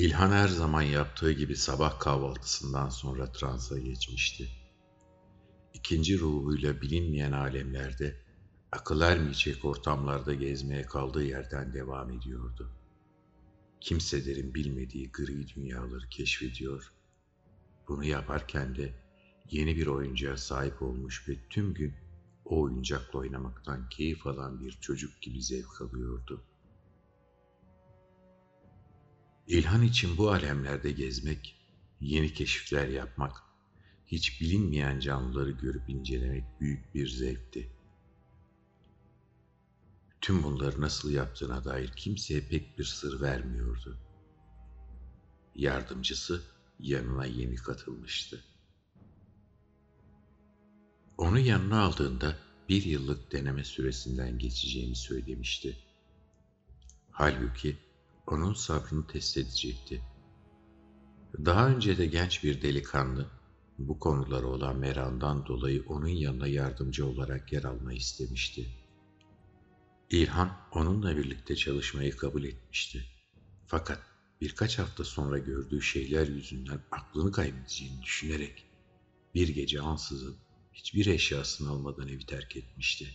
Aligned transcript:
İlhan 0.00 0.30
her 0.30 0.48
zaman 0.48 0.82
yaptığı 0.82 1.32
gibi 1.32 1.56
sabah 1.56 1.98
kahvaltısından 1.98 2.88
sonra 2.88 3.32
transa 3.32 3.78
geçmişti. 3.78 4.48
İkinci 5.74 6.18
ruhuyla 6.18 6.80
bilinmeyen 6.80 7.32
alemlerde, 7.32 8.16
akıl 8.72 9.00
ermeyecek 9.00 9.64
ortamlarda 9.64 10.34
gezmeye 10.34 10.82
kaldığı 10.82 11.24
yerden 11.24 11.72
devam 11.72 12.10
ediyordu. 12.10 12.70
Kimselerin 13.80 14.54
bilmediği 14.54 15.12
gri 15.12 15.48
dünyaları 15.48 16.08
keşfediyor. 16.08 16.92
Bunu 17.88 18.04
yaparken 18.04 18.76
de 18.76 18.94
yeni 19.50 19.76
bir 19.76 19.86
oyuncağa 19.86 20.36
sahip 20.36 20.82
olmuş 20.82 21.28
ve 21.28 21.36
tüm 21.50 21.74
gün 21.74 21.94
o 22.44 22.60
oyuncakla 22.60 23.18
oynamaktan 23.18 23.88
keyif 23.88 24.26
alan 24.26 24.60
bir 24.60 24.72
çocuk 24.80 25.22
gibi 25.22 25.42
zevk 25.42 25.80
alıyordu. 25.80 26.44
İlhan 29.50 29.82
için 29.82 30.16
bu 30.16 30.30
alemlerde 30.30 30.92
gezmek, 30.92 31.56
yeni 32.00 32.34
keşifler 32.34 32.88
yapmak, 32.88 33.42
hiç 34.06 34.40
bilinmeyen 34.40 35.00
canlıları 35.00 35.50
görüp 35.50 35.90
incelemek 35.90 36.44
büyük 36.60 36.94
bir 36.94 37.08
zevkti. 37.08 37.70
Tüm 40.20 40.42
bunları 40.42 40.80
nasıl 40.80 41.10
yaptığına 41.10 41.64
dair 41.64 41.88
kimseye 41.88 42.40
pek 42.40 42.78
bir 42.78 42.84
sır 42.84 43.20
vermiyordu. 43.20 43.98
Yardımcısı 45.54 46.42
yanına 46.78 47.26
yeni 47.26 47.56
katılmıştı. 47.56 48.44
Onu 51.18 51.38
yanına 51.38 51.80
aldığında 51.80 52.36
bir 52.68 52.82
yıllık 52.82 53.32
deneme 53.32 53.64
süresinden 53.64 54.38
geçeceğini 54.38 54.96
söylemişti. 54.96 55.76
Halbuki 57.10 57.89
onun 58.32 58.54
sabrını 58.54 59.06
test 59.06 59.38
edecekti. 59.38 60.02
Daha 61.44 61.68
önce 61.68 61.98
de 61.98 62.06
genç 62.06 62.44
bir 62.44 62.62
delikanlı 62.62 63.30
bu 63.78 63.98
konulara 63.98 64.46
olan 64.46 64.76
merandan 64.76 65.46
dolayı 65.46 65.84
onun 65.88 66.08
yanına 66.08 66.46
yardımcı 66.46 67.06
olarak 67.06 67.52
yer 67.52 67.64
almayı 67.64 67.98
istemişti. 67.98 68.66
İlhan 70.10 70.56
onunla 70.72 71.16
birlikte 71.16 71.56
çalışmayı 71.56 72.16
kabul 72.16 72.44
etmişti. 72.44 73.04
Fakat 73.66 73.98
birkaç 74.40 74.78
hafta 74.78 75.04
sonra 75.04 75.38
gördüğü 75.38 75.82
şeyler 75.82 76.28
yüzünden 76.28 76.80
aklını 76.90 77.32
kaybedeceğini 77.32 78.02
düşünerek 78.02 78.66
bir 79.34 79.48
gece 79.48 79.80
ansızın 79.80 80.36
hiçbir 80.72 81.06
eşyasını 81.06 81.70
almadan 81.70 82.08
evi 82.08 82.26
terk 82.26 82.56
etmişti. 82.56 83.08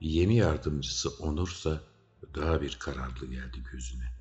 Yeni 0.00 0.36
yardımcısı 0.36 1.10
Onursa 1.18 1.93
daha 2.34 2.62
bir 2.62 2.78
kararlı 2.78 3.26
geldi 3.26 3.62
gözüne. 3.72 4.12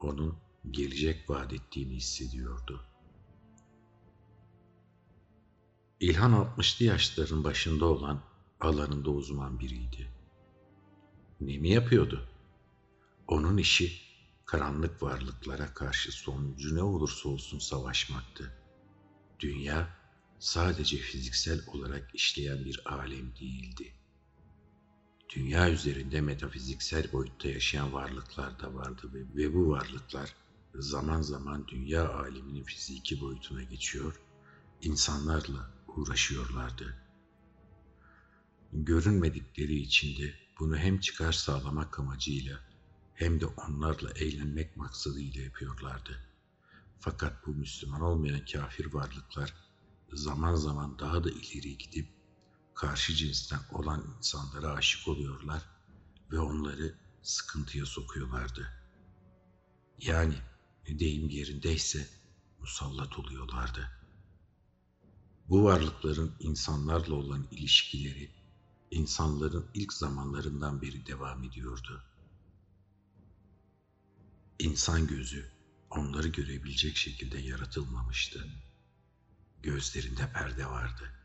Onun 0.00 0.38
gelecek 0.70 1.30
vaat 1.30 1.52
ettiğini 1.52 1.94
hissediyordu. 1.94 2.84
İlhan 6.00 6.32
60'lı 6.32 6.84
yaşların 6.84 7.44
başında 7.44 7.86
olan 7.86 8.22
alanında 8.60 9.10
uzman 9.10 9.60
biriydi. 9.60 10.10
Ne 11.40 11.58
mi 11.58 11.70
yapıyordu? 11.70 12.28
Onun 13.28 13.56
işi 13.56 13.92
karanlık 14.44 15.02
varlıklara 15.02 15.74
karşı 15.74 16.12
sonucu 16.12 16.76
ne 16.76 16.82
olursa 16.82 17.28
olsun 17.28 17.58
savaşmaktı. 17.58 18.52
Dünya 19.40 19.88
sadece 20.38 20.96
fiziksel 20.96 21.60
olarak 21.66 22.14
işleyen 22.14 22.64
bir 22.64 22.92
alem 22.94 23.36
değildi. 23.36 23.94
Dünya 25.36 25.70
üzerinde 25.70 26.20
metafiziksel 26.20 27.12
boyutta 27.12 27.48
yaşayan 27.48 27.92
varlıklar 27.92 28.60
da 28.60 28.74
vardı 28.74 29.10
ve, 29.34 29.54
bu 29.54 29.68
varlıklar 29.68 30.34
zaman 30.74 31.22
zaman 31.22 31.68
dünya 31.68 32.14
aleminin 32.14 32.64
fiziki 32.64 33.20
boyutuna 33.20 33.62
geçiyor, 33.62 34.20
insanlarla 34.82 35.70
uğraşıyorlardı. 35.88 36.96
Görünmedikleri 38.72 39.74
için 39.74 40.22
de 40.22 40.34
bunu 40.60 40.76
hem 40.76 41.00
çıkar 41.00 41.32
sağlamak 41.32 41.98
amacıyla 41.98 42.60
hem 43.14 43.40
de 43.40 43.46
onlarla 43.46 44.10
eğlenmek 44.10 44.76
maksadıyla 44.76 45.42
yapıyorlardı. 45.42 46.20
Fakat 47.00 47.46
bu 47.46 47.54
Müslüman 47.54 48.00
olmayan 48.00 48.44
kafir 48.44 48.92
varlıklar 48.92 49.54
zaman 50.12 50.54
zaman 50.54 50.98
daha 50.98 51.24
da 51.24 51.30
ileri 51.30 51.78
gidip 51.78 52.19
karşı 52.74 53.14
cinsten 53.14 53.60
olan 53.72 54.14
insanlara 54.18 54.72
aşık 54.72 55.08
oluyorlar 55.08 55.62
ve 56.32 56.38
onları 56.38 56.94
sıkıntıya 57.22 57.86
sokuyorlardı. 57.86 58.72
Yani 59.98 60.34
deyim 60.88 61.28
yerindeyse 61.28 62.08
musallat 62.60 63.18
oluyorlardı. 63.18 63.90
Bu 65.48 65.64
varlıkların 65.64 66.36
insanlarla 66.40 67.14
olan 67.14 67.46
ilişkileri 67.50 68.30
insanların 68.90 69.70
ilk 69.74 69.92
zamanlarından 69.92 70.82
beri 70.82 71.06
devam 71.06 71.44
ediyordu. 71.44 72.04
İnsan 74.58 75.06
gözü 75.06 75.50
onları 75.90 76.28
görebilecek 76.28 76.96
şekilde 76.96 77.38
yaratılmamıştı. 77.38 78.46
Gözlerinde 79.62 80.32
perde 80.32 80.66
vardı. 80.66 81.19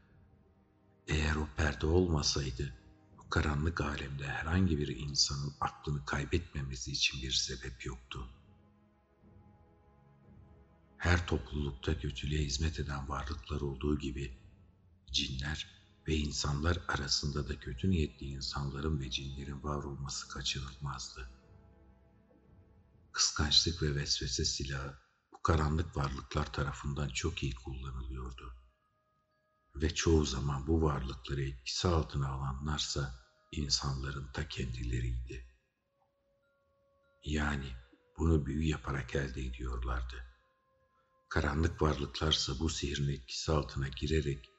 Eğer 1.08 1.36
o 1.36 1.48
perde 1.58 1.86
olmasaydı, 1.86 2.74
bu 3.18 3.30
karanlık 3.30 3.82
alemde 3.82 4.28
herhangi 4.28 4.78
bir 4.78 4.88
insanın 4.88 5.54
aklını 5.62 6.06
kaybetmemesi 6.06 6.92
için 6.92 7.22
bir 7.22 7.32
sebep 7.32 7.86
yoktu. 7.86 8.30
Her 10.98 11.28
toplulukta 11.28 12.00
kötülüğe 12.00 12.46
hizmet 12.46 12.80
eden 12.80 13.10
varlıklar 13.10 13.62
olduğu 13.62 14.00
gibi, 14.00 14.38
cinler 15.12 15.68
ve 16.08 16.16
insanlar 16.16 16.78
arasında 16.88 17.50
da 17.50 17.60
kötü 17.60 17.90
niyetli 17.90 18.26
insanların 18.26 19.00
ve 19.00 19.10
cinlerin 19.10 19.64
var 19.64 19.84
olması 19.84 20.28
kaçınılmazdı. 20.28 21.30
Kıskançlık 23.12 23.82
ve 23.82 23.96
vesvese 23.96 24.46
silahı 24.46 24.98
bu 25.34 25.42
karanlık 25.44 25.98
varlıklar 25.98 26.54
tarafından 26.54 27.10
çok 27.10 27.44
iyi 27.44 27.56
kullanılıyordu. 27.56 28.65
Ve 29.76 29.96
çoğu 29.96 30.26
zaman 30.26 30.68
bu 30.68 30.82
varlıkları 30.82 31.44
etkisi 31.44 31.88
altına 31.88 32.30
alanlarsa 32.30 33.16
insanların 33.52 34.32
ta 34.34 34.48
kendileriydi. 34.48 35.46
Yani 37.26 37.72
bunu 38.18 38.46
büyü 38.46 38.68
yaparak 38.68 39.16
elde 39.16 39.42
ediyorlardı. 39.42 40.26
Karanlık 41.30 41.82
varlıklarsa 41.82 42.60
bu 42.60 42.70
sihrin 42.70 43.10
etkisi 43.10 43.52
altına 43.52 43.88
girerek 43.88 44.50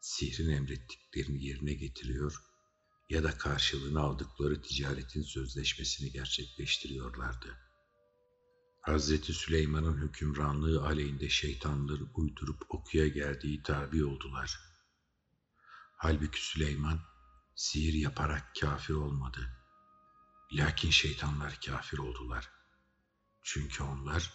sihrin 0.00 0.50
emrettiklerini 0.50 1.44
yerine 1.44 1.74
getiriyor 1.74 2.42
ya 3.08 3.22
da 3.22 3.38
karşılığını 3.38 4.00
aldıkları 4.00 4.62
ticaretin 4.62 5.22
sözleşmesini 5.22 6.12
gerçekleştiriyorlardı. 6.12 7.71
Hazreti 8.82 9.32
Süleyman'ın 9.32 9.96
hükümranlığı 9.96 10.86
aleyhinde 10.86 11.28
şeytanların 11.28 12.10
uydurup 12.14 12.62
okuya 12.68 13.08
geldiği 13.08 13.62
tabi 13.62 14.04
oldular. 14.04 14.60
Halbuki 15.96 16.46
Süleyman 16.46 17.00
sihir 17.54 17.92
yaparak 17.92 18.52
kafir 18.60 18.94
olmadı. 18.94 19.40
Lakin 20.52 20.90
şeytanlar 20.90 21.60
kafir 21.66 21.98
oldular. 21.98 22.50
Çünkü 23.42 23.82
onlar 23.82 24.32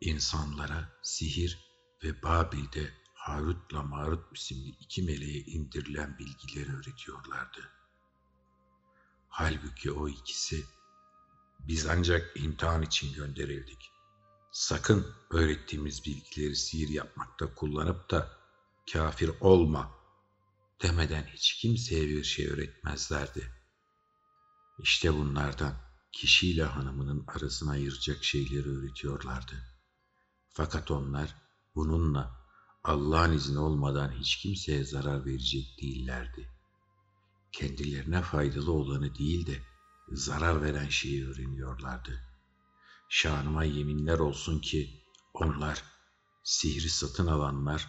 insanlara 0.00 0.98
sihir 1.02 1.58
ve 2.04 2.22
Babil'de 2.22 2.94
Harut'la 3.14 3.82
Marut 3.82 4.36
isimli 4.36 4.68
iki 4.68 5.02
meleğe 5.02 5.40
indirilen 5.40 6.18
bilgileri 6.18 6.76
öğretiyorlardı. 6.76 7.70
Halbuki 9.28 9.92
o 9.92 10.08
ikisi 10.08 10.64
biz 11.58 11.86
ancak 11.86 12.36
imtihan 12.36 12.82
için 12.82 13.14
gönderildik. 13.14 13.90
Sakın 14.52 15.06
öğrettiğimiz 15.30 16.04
bilgileri 16.04 16.56
sihir 16.56 16.88
yapmakta 16.88 17.54
kullanıp 17.54 18.10
da 18.10 18.30
kafir 18.92 19.30
olma 19.40 19.90
demeden 20.82 21.22
hiç 21.22 21.54
kimseye 21.54 22.08
bir 22.08 22.24
şey 22.24 22.48
öğretmezlerdi. 22.48 23.52
İşte 24.78 25.14
bunlardan 25.14 25.74
kişiyle 26.12 26.64
hanımının 26.64 27.24
arasına 27.26 27.72
ayıracak 27.72 28.24
şeyleri 28.24 28.68
öğretiyorlardı. 28.68 29.54
Fakat 30.48 30.90
onlar 30.90 31.34
bununla 31.74 32.46
Allah'ın 32.84 33.32
izni 33.32 33.58
olmadan 33.58 34.10
hiç 34.10 34.36
kimseye 34.36 34.84
zarar 34.84 35.26
verecek 35.26 35.78
değillerdi. 35.82 36.50
Kendilerine 37.52 38.22
faydalı 38.22 38.72
olanı 38.72 39.14
değil 39.14 39.46
de 39.46 39.62
zarar 40.08 40.62
veren 40.62 40.88
şeyi 40.88 41.28
öğreniyorlardı. 41.28 42.20
Şanıma 43.08 43.64
yeminler 43.64 44.18
olsun 44.18 44.60
ki 44.60 45.04
onlar 45.34 45.84
sihri 46.42 46.90
satın 46.90 47.26
alanlar, 47.26 47.88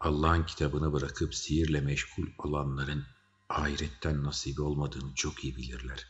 Allah'ın 0.00 0.44
kitabını 0.44 0.92
bırakıp 0.92 1.34
sihirle 1.34 1.80
meşgul 1.80 2.26
olanların 2.38 3.06
ahiretten 3.48 4.24
nasibi 4.24 4.62
olmadığını 4.62 5.14
çok 5.14 5.44
iyi 5.44 5.56
bilirler. 5.56 6.06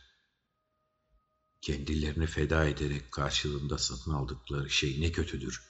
kendilerini 1.61 2.27
feda 2.27 2.65
ederek 2.65 3.11
karşılığında 3.11 3.77
satın 3.77 4.11
aldıkları 4.11 4.69
şey 4.69 5.01
ne 5.01 5.11
kötüdür. 5.11 5.63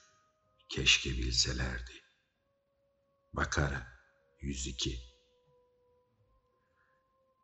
Keşke 0.70 1.10
bilselerdi. 1.10 1.92
Bakara 3.34 3.88
102 4.42 5.15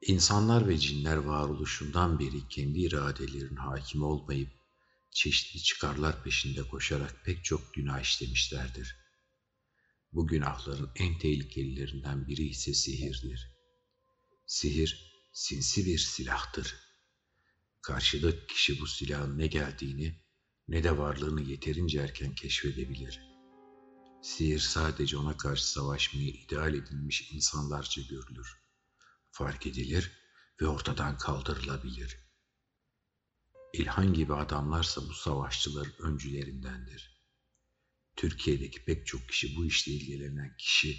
İnsanlar 0.02 0.68
ve 0.68 0.78
cinler 0.78 1.18
varoluşundan 1.18 2.20
beri 2.20 2.48
kendi 2.48 2.80
iradelerinin 2.80 3.56
hakim 3.56 4.04
olmayıp 4.04 4.52
çeşitli 5.12 5.64
çıkarlar 5.64 6.24
peşinde 6.24 6.68
koşarak 6.68 7.26
pek 7.26 7.44
çok 7.44 7.74
günah 7.74 8.02
işlemişlerdir. 8.02 8.96
Bu 10.14 10.28
günahların 10.28 10.92
en 10.96 11.20
tehlikelilerinden 11.20 12.28
biri 12.28 12.44
ise 12.44 12.74
sihirdir. 12.74 13.52
Sihir 14.46 15.12
sinsi 15.34 15.86
bir 15.86 15.98
silahtır. 15.98 16.76
Karşıdaki 17.82 18.48
kişi 18.48 18.80
bu 18.80 18.88
silahın 18.88 19.38
ne 19.38 19.48
geldiğini 19.48 20.22
ne 20.68 20.84
de 20.84 20.98
varlığını 20.98 21.42
yeterince 21.42 22.00
erken 22.00 22.36
keşfedebilir. 22.36 23.22
Sihir 24.22 24.60
sadece 24.60 25.18
ona 25.18 25.38
karşı 25.38 25.72
savaşmayı 25.72 26.30
ideal 26.30 26.74
edilmiş 26.74 27.32
insanlarca 27.32 28.02
görülür. 28.10 28.61
Fark 29.32 29.68
edilir 29.68 30.12
ve 30.62 30.68
ortadan 30.68 31.18
kaldırılabilir. 31.18 32.18
İlhan 33.74 34.14
gibi 34.14 34.34
adamlarsa 34.34 35.02
bu 35.02 35.14
savaşçıların 35.14 35.94
öncülerindendir. 36.00 37.22
Türkiye'deki 38.16 38.86
pek 38.86 39.08
çok 39.08 39.30
kişi 39.30 39.56
bu 39.56 39.66
işle 39.66 39.92
ilgilenen 39.92 40.56
kişi 40.58 40.98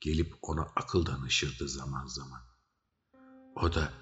gelip 0.00 0.34
ona 0.42 0.62
akıl 0.62 1.06
danışırdı 1.06 1.68
zaman 1.68 2.06
zaman. 2.06 2.40
O 3.56 3.74
da 3.74 3.92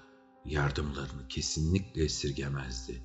yardımlarını 0.45 1.27
kesinlikle 1.27 2.03
esirgemezdi. 2.03 3.03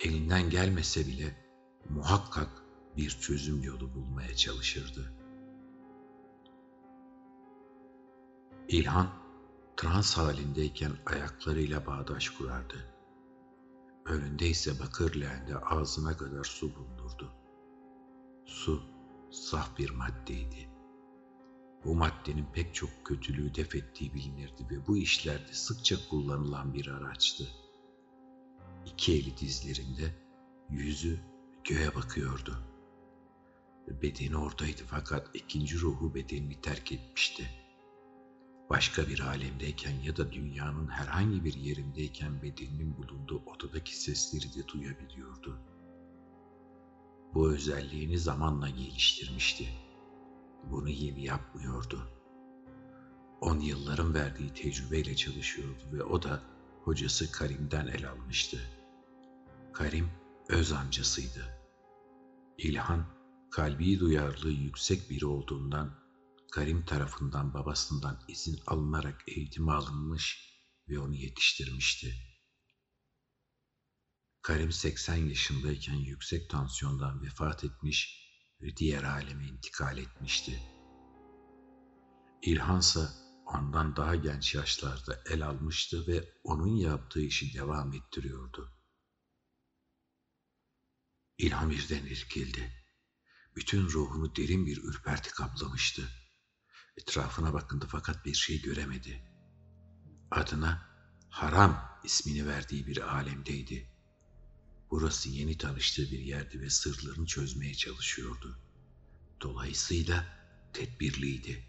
Elinden 0.00 0.50
gelmese 0.50 1.06
bile 1.06 1.44
muhakkak 1.88 2.62
bir 2.96 3.10
çözüm 3.10 3.62
yolu 3.62 3.94
bulmaya 3.94 4.36
çalışırdı. 4.36 5.12
İlhan 8.68 9.27
trans 9.78 10.16
halindeyken 10.16 10.92
ayaklarıyla 11.06 11.86
bağdaş 11.86 12.28
kurardı. 12.28 12.76
Önünde 14.04 14.46
ise 14.48 14.80
bakır 14.80 15.20
leğende 15.20 15.56
ağzına 15.56 16.16
kadar 16.16 16.44
su 16.44 16.74
bulunurdu. 16.74 17.32
Su 18.46 18.82
saf 19.30 19.78
bir 19.78 19.90
maddeydi. 19.90 20.68
Bu 21.84 21.94
maddenin 21.94 22.46
pek 22.52 22.74
çok 22.74 22.90
kötülüğü 23.04 23.54
def 23.54 23.74
ettiği 23.74 24.14
bilinirdi 24.14 24.66
ve 24.70 24.86
bu 24.86 24.96
işlerde 24.96 25.52
sıkça 25.52 26.08
kullanılan 26.08 26.74
bir 26.74 26.86
araçtı. 26.86 27.44
İki 28.86 29.12
eli 29.12 29.36
dizlerinde, 29.36 30.14
yüzü 30.70 31.20
göğe 31.64 31.94
bakıyordu. 31.94 32.58
Bedeni 34.02 34.36
oradaydı 34.36 34.82
fakat 34.86 35.30
ikinci 35.34 35.80
ruhu 35.80 36.14
bedenini 36.14 36.60
terk 36.60 36.92
etmişti. 36.92 37.57
Başka 38.70 39.08
bir 39.08 39.20
alemdeyken 39.20 39.94
ya 40.04 40.16
da 40.16 40.32
dünyanın 40.32 40.88
herhangi 40.88 41.44
bir 41.44 41.54
yerindeyken 41.54 42.42
bedeninin 42.42 42.96
bulunduğu 42.96 43.42
odadaki 43.46 44.00
sesleri 44.00 44.54
de 44.54 44.68
duyabiliyordu. 44.68 45.58
Bu 47.34 47.52
özelliğini 47.52 48.18
zamanla 48.18 48.68
geliştirmişti. 48.68 49.68
Bunu 50.70 50.88
yeni 50.88 51.24
yapmıyordu. 51.24 52.08
On 53.40 53.60
yılların 53.60 54.14
verdiği 54.14 54.54
tecrübeyle 54.54 55.16
çalışıyordu 55.16 55.82
ve 55.92 56.02
o 56.02 56.22
da 56.22 56.42
hocası 56.84 57.32
Karim'den 57.32 57.86
el 57.86 58.10
almıştı. 58.10 58.58
Karim 59.72 60.10
öz 60.48 60.72
amcasıydı. 60.72 61.44
İlhan 62.58 63.06
kalbi 63.50 64.00
duyarlılığı 64.00 64.52
yüksek 64.52 65.10
biri 65.10 65.26
olduğundan 65.26 65.90
Karim 66.52 66.84
tarafından 66.84 67.54
babasından 67.54 68.24
izin 68.28 68.60
alınarak 68.66 69.22
eğitime 69.26 69.72
alınmış 69.72 70.54
ve 70.88 70.98
onu 70.98 71.14
yetiştirmişti. 71.14 72.14
Karim 74.42 74.72
80 74.72 75.16
yaşındayken 75.16 75.94
yüksek 75.94 76.50
tansiyondan 76.50 77.22
vefat 77.22 77.64
etmiş 77.64 78.28
ve 78.60 78.76
diğer 78.76 79.02
aleme 79.02 79.46
intikal 79.46 79.98
etmişti. 79.98 80.62
İlhansa 82.42 83.12
ondan 83.46 83.96
daha 83.96 84.14
genç 84.14 84.54
yaşlarda 84.54 85.22
el 85.26 85.46
almıştı 85.46 86.06
ve 86.06 86.32
onun 86.44 86.76
yaptığı 86.76 87.20
işi 87.20 87.54
devam 87.54 87.92
ettiriyordu. 87.92 88.72
İlhan 91.38 91.70
birden 91.70 92.06
irkildi. 92.06 92.72
Bütün 93.56 93.88
ruhunu 93.88 94.36
derin 94.36 94.66
bir 94.66 94.82
ürperti 94.82 95.30
kaplamıştı. 95.30 96.08
Etrafına 96.98 97.52
bakındı 97.52 97.86
fakat 97.88 98.24
bir 98.24 98.34
şey 98.34 98.62
göremedi. 98.62 99.22
Adına 100.30 100.88
Haram 101.30 102.00
ismini 102.04 102.46
verdiği 102.46 102.86
bir 102.86 103.14
alemdeydi. 103.14 103.90
Burası 104.90 105.28
yeni 105.28 105.58
tanıştığı 105.58 106.02
bir 106.02 106.18
yerdi 106.18 106.60
ve 106.60 106.70
sırlarını 106.70 107.26
çözmeye 107.26 107.74
çalışıyordu. 107.74 108.58
Dolayısıyla 109.40 110.26
tedbirliydi. 110.72 111.64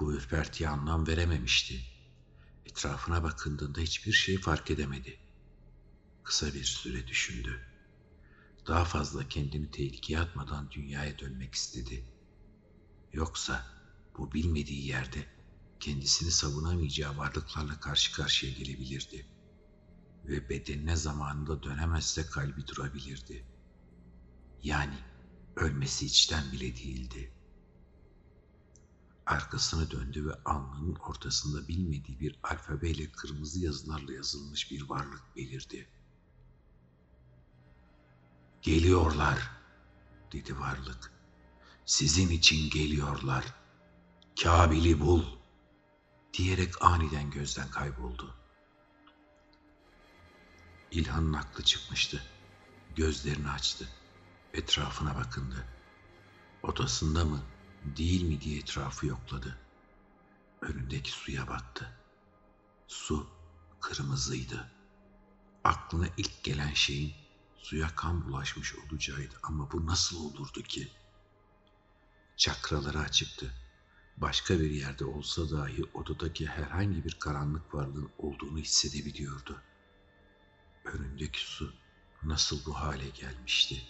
Bu 0.00 0.14
ürpertiye 0.14 0.68
anlam 0.68 1.06
verememişti. 1.06 1.80
Etrafına 2.66 3.22
bakındığında 3.22 3.80
hiçbir 3.80 4.12
şey 4.12 4.40
fark 4.40 4.70
edemedi. 4.70 5.18
Kısa 6.24 6.54
bir 6.54 6.64
süre 6.64 7.06
düşündü. 7.06 7.60
Daha 8.66 8.84
fazla 8.84 9.28
kendini 9.28 9.70
tehlikeye 9.70 10.20
atmadan 10.20 10.70
dünyaya 10.70 11.18
dönmek 11.18 11.54
istedi. 11.54 12.13
Yoksa 13.14 13.66
bu 14.18 14.32
bilmediği 14.32 14.86
yerde 14.86 15.26
kendisini 15.80 16.30
savunamayacağı 16.30 17.16
varlıklarla 17.16 17.80
karşı 17.80 18.12
karşıya 18.12 18.52
gelebilirdi. 18.52 19.26
Ve 20.24 20.48
bedenine 20.48 20.96
zamanında 20.96 21.62
dönemezse 21.62 22.26
kalbi 22.26 22.66
durabilirdi. 22.66 23.46
Yani 24.62 24.98
ölmesi 25.56 26.06
içten 26.06 26.52
bile 26.52 26.76
değildi. 26.76 27.32
Arkasını 29.26 29.90
döndü 29.90 30.26
ve 30.26 30.34
alnının 30.44 30.94
ortasında 30.94 31.68
bilmediği 31.68 32.20
bir 32.20 32.38
alfabeyle 32.42 33.12
kırmızı 33.12 33.60
yazılarla 33.60 34.12
yazılmış 34.12 34.70
bir 34.70 34.88
varlık 34.88 35.36
belirdi. 35.36 35.88
Geliyorlar, 38.62 39.50
dedi 40.32 40.58
varlık. 40.58 41.13
Sizin 41.86 42.28
için 42.28 42.70
geliyorlar. 42.70 43.44
Kabil'i 44.42 45.00
bul, 45.00 45.24
diyerek 46.32 46.82
aniden 46.82 47.30
gözden 47.30 47.70
kayboldu. 47.70 48.34
İlhan'ın 50.90 51.32
aklı 51.32 51.64
çıkmıştı. 51.64 52.22
Gözlerini 52.96 53.50
açtı. 53.50 53.88
Etrafına 54.52 55.16
bakındı. 55.16 55.66
Odasında 56.62 57.24
mı, 57.24 57.42
değil 57.84 58.22
mi 58.22 58.40
diye 58.40 58.58
etrafı 58.58 59.06
yokladı. 59.06 59.58
Önündeki 60.60 61.10
suya 61.10 61.48
baktı. 61.48 61.96
Su 62.88 63.26
kırmızıydı. 63.80 64.70
Aklına 65.64 66.06
ilk 66.16 66.44
gelen 66.44 66.74
şeyin 66.74 67.14
suya 67.56 67.94
kan 67.96 68.24
bulaşmış 68.28 68.74
olacağıydı 68.74 69.34
ama 69.42 69.72
bu 69.72 69.86
nasıl 69.86 70.24
olurdu 70.24 70.62
ki? 70.62 70.92
Çakraları 72.36 72.98
açıktı. 72.98 73.54
Başka 74.16 74.60
bir 74.60 74.70
yerde 74.70 75.04
olsa 75.04 75.50
dahi 75.50 75.84
odadaki 75.94 76.46
herhangi 76.46 77.04
bir 77.04 77.14
karanlık 77.14 77.74
varlığın 77.74 78.10
olduğunu 78.18 78.58
hissedebiliyordu. 78.58 79.62
Önündeki 80.84 81.40
su 81.40 81.72
nasıl 82.22 82.64
bu 82.66 82.80
hale 82.80 83.08
gelmişti? 83.08 83.82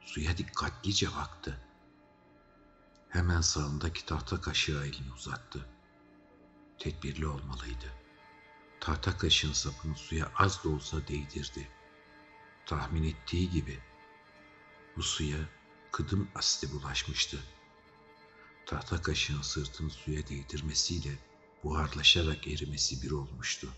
Suya 0.00 0.36
dikkatlice 0.36 1.06
baktı. 1.16 1.60
Hemen 3.08 3.40
sağındaki 3.40 4.06
tahta 4.06 4.40
kaşığa 4.40 4.84
elini 4.84 5.12
uzattı. 5.12 5.66
Tedbirli 6.78 7.26
olmalıydı. 7.26 7.92
Tahta 8.80 9.18
kaşığın 9.18 9.52
sapını 9.52 9.96
suya 9.96 10.32
az 10.36 10.64
da 10.64 10.68
olsa 10.68 11.08
değdirdi. 11.08 11.68
Tahmin 12.66 13.02
ettiği 13.02 13.50
gibi 13.50 13.78
bu 14.96 15.02
suya 15.02 15.38
kıdım 15.92 16.28
asidi 16.34 16.72
bulaşmıştı. 16.72 17.38
Tahta 18.66 19.02
kaşığın 19.02 19.42
sırtını 19.42 19.90
suya 19.90 20.28
değdirmesiyle 20.28 21.18
buharlaşarak 21.64 22.48
erimesi 22.48 23.02
bir 23.02 23.10
olmuştu. 23.10 23.68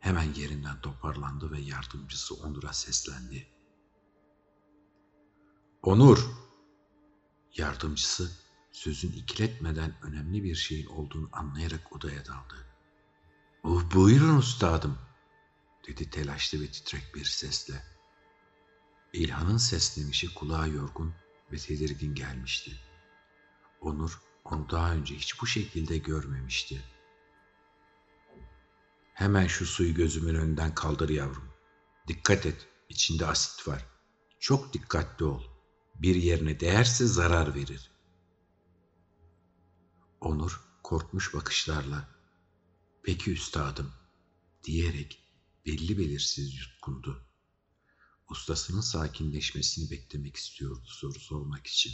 Hemen 0.00 0.34
yerinden 0.34 0.80
toparlandı 0.80 1.50
ve 1.52 1.60
yardımcısı 1.60 2.34
Onur'a 2.34 2.72
seslendi. 2.72 3.46
Onur! 5.82 6.30
Yardımcısı 7.56 8.32
sözün 8.72 9.12
ikiletmeden 9.12 9.94
önemli 10.02 10.44
bir 10.44 10.54
şeyin 10.54 10.86
olduğunu 10.86 11.28
anlayarak 11.32 11.92
odaya 11.96 12.26
daldı. 12.26 12.66
Bu, 13.64 13.82
buyurun 13.94 14.38
üstadım, 14.38 14.98
dedi 15.86 16.10
telaşlı 16.10 16.60
ve 16.60 16.66
titrek 16.66 17.14
bir 17.14 17.24
sesle. 17.24 17.82
İlhan'ın 19.12 19.56
seslenişi 19.56 20.34
kulağa 20.34 20.66
yorgun 20.66 21.14
ve 21.52 21.56
tedirgin 21.56 22.14
gelmişti. 22.14 22.80
Onur 23.80 24.20
onu 24.44 24.70
daha 24.70 24.92
önce 24.92 25.14
hiç 25.14 25.40
bu 25.40 25.46
şekilde 25.46 25.98
görmemişti. 25.98 26.82
Hemen 29.14 29.46
şu 29.46 29.66
suyu 29.66 29.94
gözümün 29.94 30.34
önünden 30.34 30.74
kaldır 30.74 31.08
yavrum. 31.08 31.50
Dikkat 32.08 32.46
et, 32.46 32.68
içinde 32.88 33.26
asit 33.26 33.68
var. 33.68 33.86
Çok 34.38 34.72
dikkatli 34.72 35.24
ol. 35.24 35.42
Bir 35.94 36.14
yerine 36.14 36.60
değerse 36.60 37.06
zarar 37.06 37.54
verir. 37.54 37.90
Onur 40.20 40.60
korkmuş 40.82 41.34
bakışlarla 41.34 42.08
"Peki 43.02 43.32
üstadım." 43.32 43.92
diyerek 44.64 45.22
belli 45.66 45.98
belirsiz 45.98 46.58
yutkundu. 46.58 47.29
Ustasının 48.30 48.80
sakinleşmesini 48.80 49.90
beklemek 49.90 50.36
istiyordu 50.36 50.82
soru 50.84 51.20
sormak 51.20 51.66
için. 51.66 51.92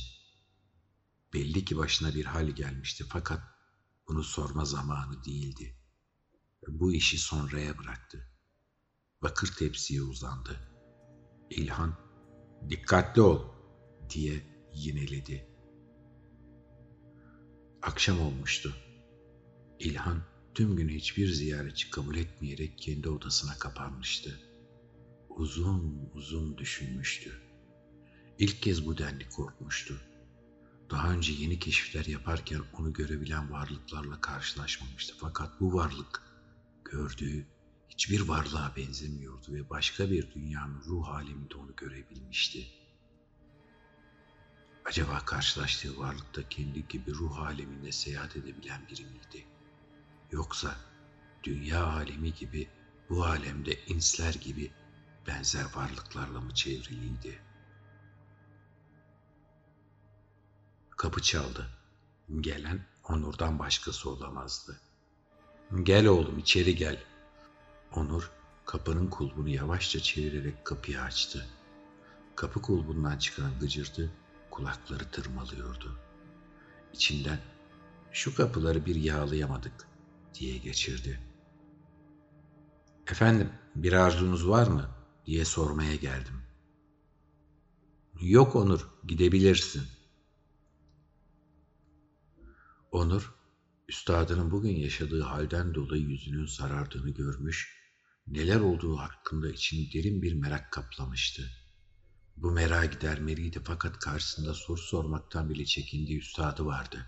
Belli 1.35 1.65
ki 1.65 1.77
başına 1.77 2.15
bir 2.15 2.25
hal 2.25 2.47
gelmişti 2.49 3.05
fakat 3.09 3.41
bunu 4.09 4.25
sorma 4.25 4.65
zamanı 4.65 5.25
değildi. 5.25 5.77
Bu 6.69 6.93
işi 6.93 7.19
sonraya 7.19 7.79
bıraktı. 7.79 8.31
Bakır 9.23 9.53
tepsiye 9.59 10.03
uzandı. 10.03 10.61
İlhan, 11.51 11.97
dikkatli 12.69 13.23
ol 13.23 13.43
diye 14.11 14.43
yineledi. 14.75 15.49
Akşam 17.83 18.21
olmuştu. 18.21 18.77
İlhan 19.79 20.23
tüm 20.55 20.77
gün 20.77 20.89
hiçbir 20.89 21.29
ziyaretçi 21.29 21.91
kabul 21.91 22.17
etmeyerek 22.17 22.79
kendi 22.79 23.09
odasına 23.09 23.59
kapanmıştı. 23.59 24.41
Uzun 25.37 26.11
uzun 26.15 26.59
düşünmüştü. 26.59 27.41
İlk 28.39 28.63
kez 28.63 28.87
bu 28.87 28.99
denli 28.99 29.29
korkmuştu. 29.29 30.01
Daha 30.91 31.13
önce 31.13 31.33
yeni 31.33 31.59
keşifler 31.59 32.05
yaparken 32.05 32.61
onu 32.73 32.93
görebilen 32.93 33.51
varlıklarla 33.51 34.21
karşılaşmamıştı. 34.21 35.15
Fakat 35.19 35.61
bu 35.61 35.75
varlık 35.75 36.23
gördüğü 36.85 37.47
hiçbir 37.89 38.21
varlığa 38.21 38.77
benzemiyordu 38.77 39.53
ve 39.53 39.71
başka 39.71 40.11
bir 40.11 40.35
dünyanın 40.35 40.83
ruh 40.85 41.09
aleminde 41.09 41.55
onu 41.55 41.77
görebilmişti. 41.77 42.67
Acaba 44.85 45.19
karşılaştığı 45.19 45.99
varlıkta 45.99 46.49
kendi 46.49 46.89
gibi 46.89 47.15
ruh 47.15 47.39
aleminde 47.39 47.93
seyahat 47.93 48.37
edebilen 48.37 48.89
biri 48.91 49.05
miydi? 49.05 49.47
Yoksa 50.33 50.77
dünya 51.45 51.87
alemi 51.87 52.35
gibi 52.35 52.69
bu 53.09 53.25
alemde 53.25 53.85
insler 53.87 54.35
gibi 54.35 54.71
benzer 55.29 55.65
varlıklarla 55.75 56.41
mı 56.41 56.55
çevriliydi? 56.55 57.41
Kapı 60.97 61.23
çaldı. 61.23 61.67
Gelen 62.41 62.87
Onur'dan 63.09 63.59
başkası 63.59 64.11
olamazdı. 64.11 64.81
Gel 65.83 66.07
oğlum 66.07 66.39
içeri 66.39 66.77
gel. 66.77 67.05
Onur 67.93 68.31
kapının 68.65 69.11
kulbunu 69.11 69.49
yavaşça 69.49 70.01
çevirerek 70.01 70.65
kapıyı 70.65 71.01
açtı. 71.01 71.47
Kapı 72.37 72.63
kulbundan 72.63 73.19
çıkan 73.19 73.59
gıcırtı 73.61 74.13
kulakları 74.51 75.11
tırmalıyordu. 75.11 75.99
İçinden 76.93 77.39
şu 78.13 78.35
kapıları 78.35 78.87
bir 78.87 78.95
yağlayamadık 78.95 79.89
diye 80.35 80.59
geçirdi. 80.59 81.21
Efendim 83.11 83.53
bir 83.75 83.93
arzunuz 83.93 84.49
var 84.49 84.67
mı 84.67 84.96
diye 85.27 85.45
sormaya 85.45 85.97
geldim. 85.97 86.43
Yok 88.21 88.57
Onur 88.57 88.89
gidebilirsin. 89.07 89.83
Onur 92.93 93.35
üstadının 93.89 94.51
bugün 94.51 94.77
yaşadığı 94.77 95.23
halden 95.23 95.75
dolayı 95.75 96.03
yüzünün 96.03 96.47
sarardığını 96.47 97.11
görmüş, 97.11 97.77
neler 98.27 98.61
olduğu 98.61 98.97
hakkında 98.97 99.51
içini 99.51 99.93
derin 99.93 100.23
bir 100.23 100.33
merak 100.33 100.73
kaplamıştı. 100.73 101.51
Bu 102.37 102.51
merak 102.51 102.93
gidermeliydi 102.93 103.61
fakat 103.65 103.99
karşısında 103.99 104.55
soru 104.55 104.81
sormaktan 104.81 105.51
bile 105.51 105.65
çekindiği 105.65 106.19
üstadı 106.19 106.67
vardı. 106.67 107.07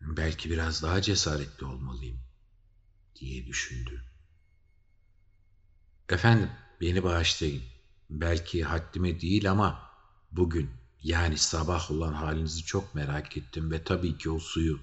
Belki 0.00 0.50
biraz 0.50 0.82
daha 0.82 1.02
cesaretli 1.02 1.64
olmalıyım 1.64 2.20
diye 3.20 3.46
düşündü. 3.46 4.09
Efendim 6.10 6.48
beni 6.80 7.02
bağışlayın. 7.02 7.62
Belki 8.10 8.64
haddime 8.64 9.20
değil 9.20 9.50
ama 9.50 9.90
bugün 10.32 10.70
yani 11.02 11.38
sabah 11.38 11.90
olan 11.90 12.12
halinizi 12.12 12.64
çok 12.64 12.94
merak 12.94 13.36
ettim 13.36 13.70
ve 13.70 13.84
tabii 13.84 14.18
ki 14.18 14.30
o 14.30 14.38
suyu. 14.38 14.80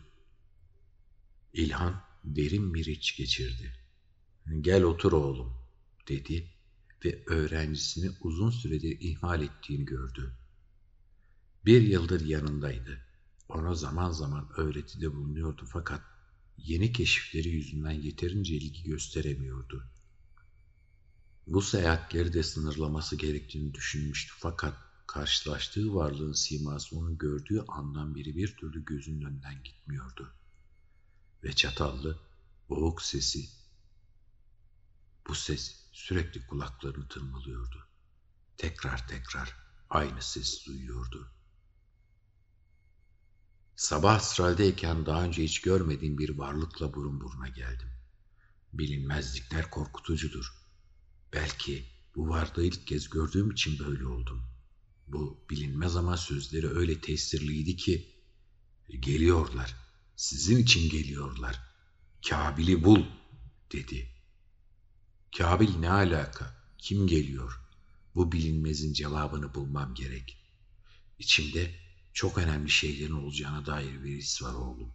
İlhan 1.54 2.02
derin 2.24 2.74
bir 2.74 2.86
iç 2.86 3.18
geçirdi. 3.18 3.74
Gel 4.62 4.84
otur 4.84 5.12
oğlum 5.12 5.54
dedi 6.08 6.48
ve 7.06 7.24
öğrencisini 7.26 8.12
uzun 8.22 8.50
süredir 8.50 8.98
ihmal 9.00 9.42
ettiğini 9.42 9.86
gördü. 9.86 10.34
Bir 11.66 11.82
yıldır 11.82 12.26
yanındaydı. 12.26 13.00
Ona 13.50 13.76
zaman 13.76 14.12
zaman 14.12 14.50
öğretide 14.58 15.14
bulunuyordu 15.16 15.66
fakat 15.74 16.02
yeni 16.58 16.92
keşifleri 16.92 17.50
yüzünden 17.50 17.92
yeterince 17.92 18.56
ilgi 18.56 18.84
gösteremiyordu. 18.84 19.97
Bu 21.48 21.62
seyahatleri 21.62 22.34
de 22.34 22.44
sınırlaması 22.44 23.16
gerektiğini 23.16 23.74
düşünmüştü 23.74 24.34
fakat 24.38 24.74
karşılaştığı 25.08 25.96
varlığın 25.96 26.34
siması 26.34 26.98
onu 26.98 27.18
gördüğü 27.18 27.66
andan 27.68 28.16
beri 28.16 28.36
bir 28.36 28.58
türlü 28.58 28.86
gözünün 28.86 29.26
önünden 29.26 29.64
gitmiyordu. 29.64 30.34
Ve 31.44 31.54
çatallı, 31.54 32.20
boğuk 32.70 33.02
sesi, 33.02 33.50
bu 35.28 35.36
ses 35.36 35.76
sürekli 35.92 36.48
kulaklarını 36.48 37.08
tırmalıyordu. 37.08 37.88
Tekrar 38.58 39.08
tekrar 39.08 39.56
aynı 39.90 40.22
ses 40.22 40.66
duyuyordu. 40.66 41.32
Sabah 43.76 44.16
Astral'deyken 44.16 45.06
daha 45.06 45.24
önce 45.24 45.44
hiç 45.44 45.62
görmediğim 45.62 46.18
bir 46.18 46.38
varlıkla 46.38 46.94
burun 46.94 47.22
buruna 47.22 47.48
geldim. 47.48 47.90
Bilinmezlikler 48.74 49.70
korkutucudur. 49.70 50.67
Belki 51.34 51.86
bu 52.16 52.30
varlığı 52.30 52.66
ilk 52.66 52.88
kez 52.88 53.10
gördüğüm 53.10 53.52
için 53.52 53.80
böyle 53.80 54.06
oldum. 54.06 54.44
Bu 55.08 55.46
bilinmez 55.50 55.96
ama 55.96 56.18
sözleri 56.18 56.70
öyle 56.70 57.02
tesirliydi 57.02 57.76
ki 57.76 58.16
geliyorlar. 59.00 59.76
Sizin 60.16 60.58
için 60.58 60.90
geliyorlar. 60.90 61.62
Kabil'i 62.30 62.84
bul 62.84 63.04
dedi. 63.72 64.12
Kabil 65.38 65.76
ne 65.76 65.90
alaka? 65.90 66.58
Kim 66.78 67.08
geliyor? 67.08 67.62
Bu 68.16 68.32
bilinmezin 68.32 68.94
cevabını 68.94 69.54
bulmam 69.54 69.94
gerek. 69.94 70.38
İçimde 71.20 71.76
çok 72.14 72.38
önemli 72.38 72.70
şeylerin 72.70 73.12
olacağına 73.12 73.66
dair 73.66 74.04
bir 74.04 74.18
his 74.18 74.42
var 74.42 74.54
oğlum. 74.54 74.94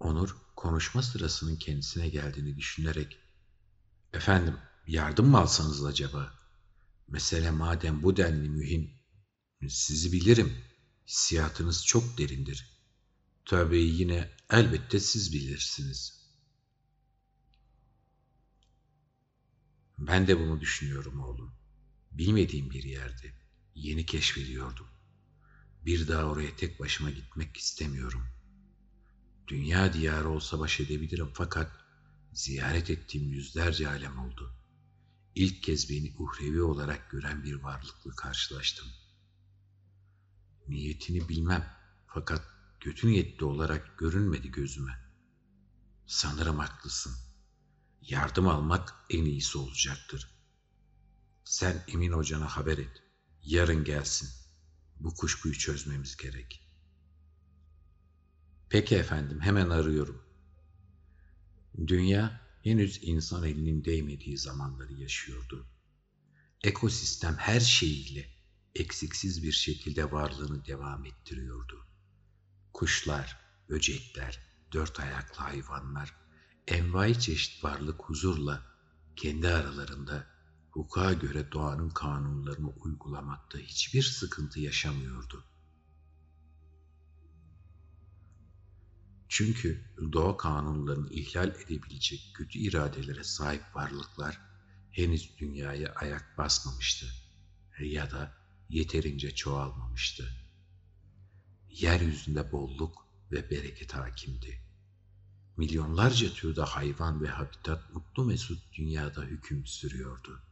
Onur 0.00 0.36
konuşma 0.56 1.02
sırasının 1.02 1.56
kendisine 1.56 2.08
geldiğini 2.08 2.56
düşünerek 2.56 3.18
''Efendim 4.12 4.56
yardım 4.86 5.26
mı 5.26 5.38
alsanız 5.38 5.84
acaba?'' 5.84 6.36
Mesele 7.08 7.50
madem 7.50 8.02
bu 8.02 8.16
denli 8.16 8.48
mühim, 8.48 8.90
sizi 9.68 10.12
bilirim. 10.12 10.64
Hissiyatınız 11.06 11.86
çok 11.86 12.18
derindir. 12.18 12.82
Tabii 13.44 13.82
yine 13.82 14.30
elbette 14.50 15.00
siz 15.00 15.32
bilirsiniz. 15.32 16.26
Ben 19.98 20.26
de 20.26 20.38
bunu 20.40 20.60
düşünüyorum 20.60 21.20
oğlum. 21.20 21.54
Bilmediğim 22.12 22.70
bir 22.70 22.82
yerde. 22.82 23.34
Yeni 23.74 24.06
keşfediyordum. 24.06 24.86
Bir 25.84 26.08
daha 26.08 26.24
oraya 26.24 26.56
tek 26.56 26.80
başıma 26.80 27.10
gitmek 27.10 27.56
istemiyorum. 27.56 28.28
Dünya 29.48 29.92
diyarı 29.92 30.28
olsa 30.28 30.58
baş 30.58 30.80
edebilirim 30.80 31.30
fakat 31.34 31.85
ziyaret 32.36 32.90
ettiğim 32.90 33.32
yüzlerce 33.32 33.88
alem 33.88 34.18
oldu 34.18 34.56
ilk 35.36 35.62
kez 35.62 35.90
beni 35.90 36.14
uhrevi 36.18 36.62
olarak 36.62 37.10
gören 37.10 37.44
bir 37.44 37.54
varlıkla 37.54 38.10
karşılaştım. 38.10 38.86
Niyetini 40.68 41.28
bilmem 41.28 41.76
fakat 42.06 42.42
kötü 42.80 43.06
niyetli 43.06 43.44
olarak 43.44 43.98
görünmedi 43.98 44.50
gözüme. 44.50 44.92
Sanırım 46.06 46.58
haklısın. 46.58 47.12
Yardım 48.02 48.48
almak 48.48 48.94
en 49.10 49.24
iyisi 49.24 49.58
olacaktır. 49.58 50.30
Sen 51.44 51.84
Emin 51.88 52.12
hocana 52.12 52.48
haber 52.48 52.78
et. 52.78 53.02
Yarın 53.42 53.84
gelsin. 53.84 54.28
Bu 55.00 55.14
kuşkuyu 55.14 55.54
çözmemiz 55.54 56.16
gerek. 56.16 56.68
Peki 58.68 58.96
efendim 58.96 59.40
hemen 59.40 59.70
arıyorum. 59.70 60.25
Dünya 61.86 62.40
henüz 62.62 62.98
insan 63.02 63.44
elinin 63.44 63.84
değmediği 63.84 64.38
zamanları 64.38 64.92
yaşıyordu. 64.92 65.66
Ekosistem 66.62 67.34
her 67.36 67.60
şeyiyle 67.60 68.30
eksiksiz 68.74 69.42
bir 69.42 69.52
şekilde 69.52 70.12
varlığını 70.12 70.66
devam 70.66 71.04
ettiriyordu. 71.04 71.86
Kuşlar, 72.72 73.38
böcekler, 73.68 74.40
dört 74.72 75.00
ayaklı 75.00 75.44
hayvanlar, 75.44 76.14
envai 76.68 77.20
çeşit 77.20 77.64
varlık 77.64 78.02
huzurla 78.02 78.66
kendi 79.16 79.48
aralarında 79.48 80.26
hukuka 80.70 81.12
göre 81.12 81.52
doğanın 81.52 81.90
kanunlarını 81.90 82.68
uygulamakta 82.70 83.58
hiçbir 83.58 84.02
sıkıntı 84.02 84.60
yaşamıyordu. 84.60 85.44
Çünkü 89.28 89.84
doğa 90.12 90.36
kanunlarını 90.36 91.10
ihlal 91.10 91.48
edebilecek 91.48 92.20
kötü 92.34 92.58
iradelere 92.58 93.24
sahip 93.24 93.62
varlıklar 93.74 94.40
henüz 94.90 95.38
dünyaya 95.38 95.92
ayak 95.92 96.38
basmamıştı 96.38 97.06
ya 97.80 98.10
da 98.10 98.32
yeterince 98.68 99.34
çoğalmamıştı. 99.34 100.32
Yeryüzünde 101.70 102.52
bolluk 102.52 103.06
ve 103.32 103.50
bereket 103.50 103.94
hakimdi. 103.94 104.60
Milyonlarca 105.56 106.32
türde 106.32 106.62
hayvan 106.62 107.22
ve 107.22 107.28
habitat 107.28 107.94
mutlu 107.94 108.24
mesut 108.24 108.72
dünyada 108.72 109.22
hüküm 109.22 109.66
sürüyordu. 109.66 110.42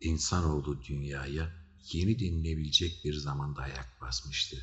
İnsanoğlu 0.00 0.84
dünyaya 0.84 1.52
yeni 1.92 2.18
denilebilecek 2.18 3.04
bir 3.04 3.14
zamanda 3.14 3.62
ayak 3.62 4.00
basmıştı. 4.00 4.56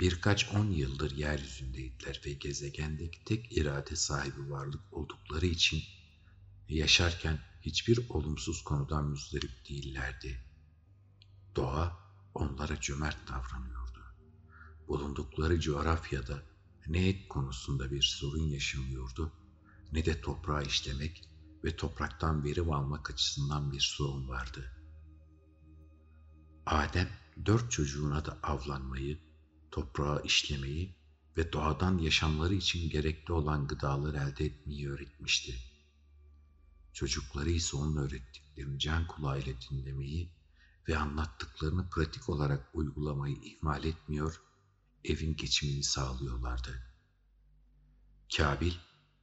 Birkaç 0.00 0.54
on 0.54 0.70
yıldır 0.70 1.10
yeryüzündeydiler 1.10 2.20
ve 2.26 2.32
gezegendeki 2.32 3.24
tek 3.24 3.56
irade 3.56 3.96
sahibi 3.96 4.50
varlık 4.50 4.92
oldukları 4.92 5.46
için 5.46 5.82
yaşarken 6.68 7.40
hiçbir 7.62 8.10
olumsuz 8.10 8.64
konudan 8.64 9.04
müzdarip 9.04 9.68
değillerdi. 9.68 10.40
Doğa 11.56 11.98
onlara 12.34 12.80
cömert 12.80 13.28
davranıyordu. 13.28 14.00
Bulundukları 14.88 15.60
coğrafyada 15.60 16.42
ne 16.86 17.08
et 17.08 17.28
konusunda 17.28 17.90
bir 17.90 18.02
sorun 18.02 18.42
yaşamıyordu 18.42 19.32
ne 19.92 20.04
de 20.04 20.20
toprağı 20.20 20.64
işlemek 20.64 21.28
ve 21.64 21.76
topraktan 21.76 22.44
verim 22.44 22.72
almak 22.72 23.10
açısından 23.10 23.72
bir 23.72 23.80
sorun 23.80 24.28
vardı. 24.28 24.72
Adem 26.66 27.08
dört 27.46 27.72
çocuğuna 27.72 28.24
da 28.24 28.38
avlanmayı, 28.42 29.18
toprağı 29.70 30.22
işlemeyi 30.24 30.94
ve 31.36 31.52
doğadan 31.52 31.98
yaşamları 31.98 32.54
için 32.54 32.90
gerekli 32.90 33.32
olan 33.32 33.66
gıdaları 33.66 34.16
elde 34.16 34.44
etmeyi 34.44 34.90
öğretmişti. 34.90 35.54
Çocukları 36.92 37.50
ise 37.50 37.76
onun 37.76 37.96
öğrettiklerini 37.96 38.78
can 38.78 39.06
kulağıyla 39.06 39.52
dinlemeyi 39.70 40.30
ve 40.88 40.98
anlattıklarını 40.98 41.90
pratik 41.90 42.28
olarak 42.28 42.70
uygulamayı 42.74 43.36
ihmal 43.42 43.84
etmiyor, 43.84 44.40
evin 45.04 45.36
geçimini 45.36 45.82
sağlıyorlardı. 45.82 46.82
Kabil 48.36 48.72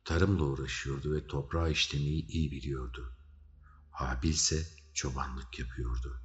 tarımla 0.05 0.43
uğraşıyordu 0.43 1.13
ve 1.13 1.27
toprağı 1.27 1.71
işlemeyi 1.71 2.27
iyi 2.27 2.51
biliyordu. 2.51 3.15
Habil 3.91 4.29
ise 4.29 4.67
çobanlık 4.93 5.59
yapıyordu. 5.59 6.22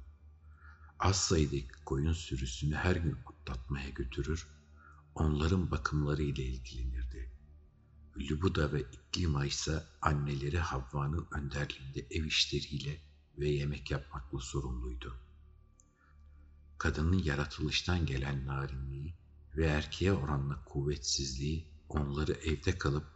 Az 0.99 1.15
sayıdaki 1.15 1.83
koyun 1.85 2.13
sürüsünü 2.13 2.75
her 2.75 2.95
gün 2.95 3.17
otlatmaya 3.25 3.89
götürür, 3.89 4.47
onların 5.15 5.71
bakımları 5.71 6.23
ile 6.23 6.43
ilgilenirdi. 6.43 7.31
Lübuda 8.17 8.73
ve 8.73 8.81
İklima 8.81 9.45
ise 9.45 9.83
anneleri 10.01 10.59
Havva'nın 10.59 11.27
önderliğinde 11.31 12.05
ev 12.11 12.25
işleriyle 12.25 13.01
ve 13.37 13.49
yemek 13.49 13.91
yapmakla 13.91 14.39
sorumluydu. 14.39 15.15
Kadının 16.77 17.23
yaratılıştan 17.23 18.05
gelen 18.05 18.45
narinliği 18.45 19.13
ve 19.57 19.65
erkeğe 19.65 20.13
oranla 20.13 20.63
kuvvetsizliği 20.65 21.65
onları 21.89 22.31
evde 22.31 22.77
kalıp 22.77 23.07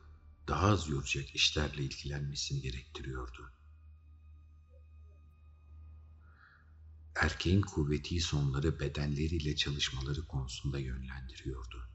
daha 0.48 0.68
az 0.68 0.90
yoracak 0.90 1.36
işlerle 1.36 1.84
ilgilenmesini 1.84 2.62
gerektiriyordu. 2.62 3.52
Erkeğin 7.16 7.62
kuvveti 7.62 8.20
sonları 8.20 8.80
bedenleriyle 8.80 9.56
çalışmaları 9.56 10.28
konusunda 10.28 10.80
yönlendiriyordu. 10.80 11.90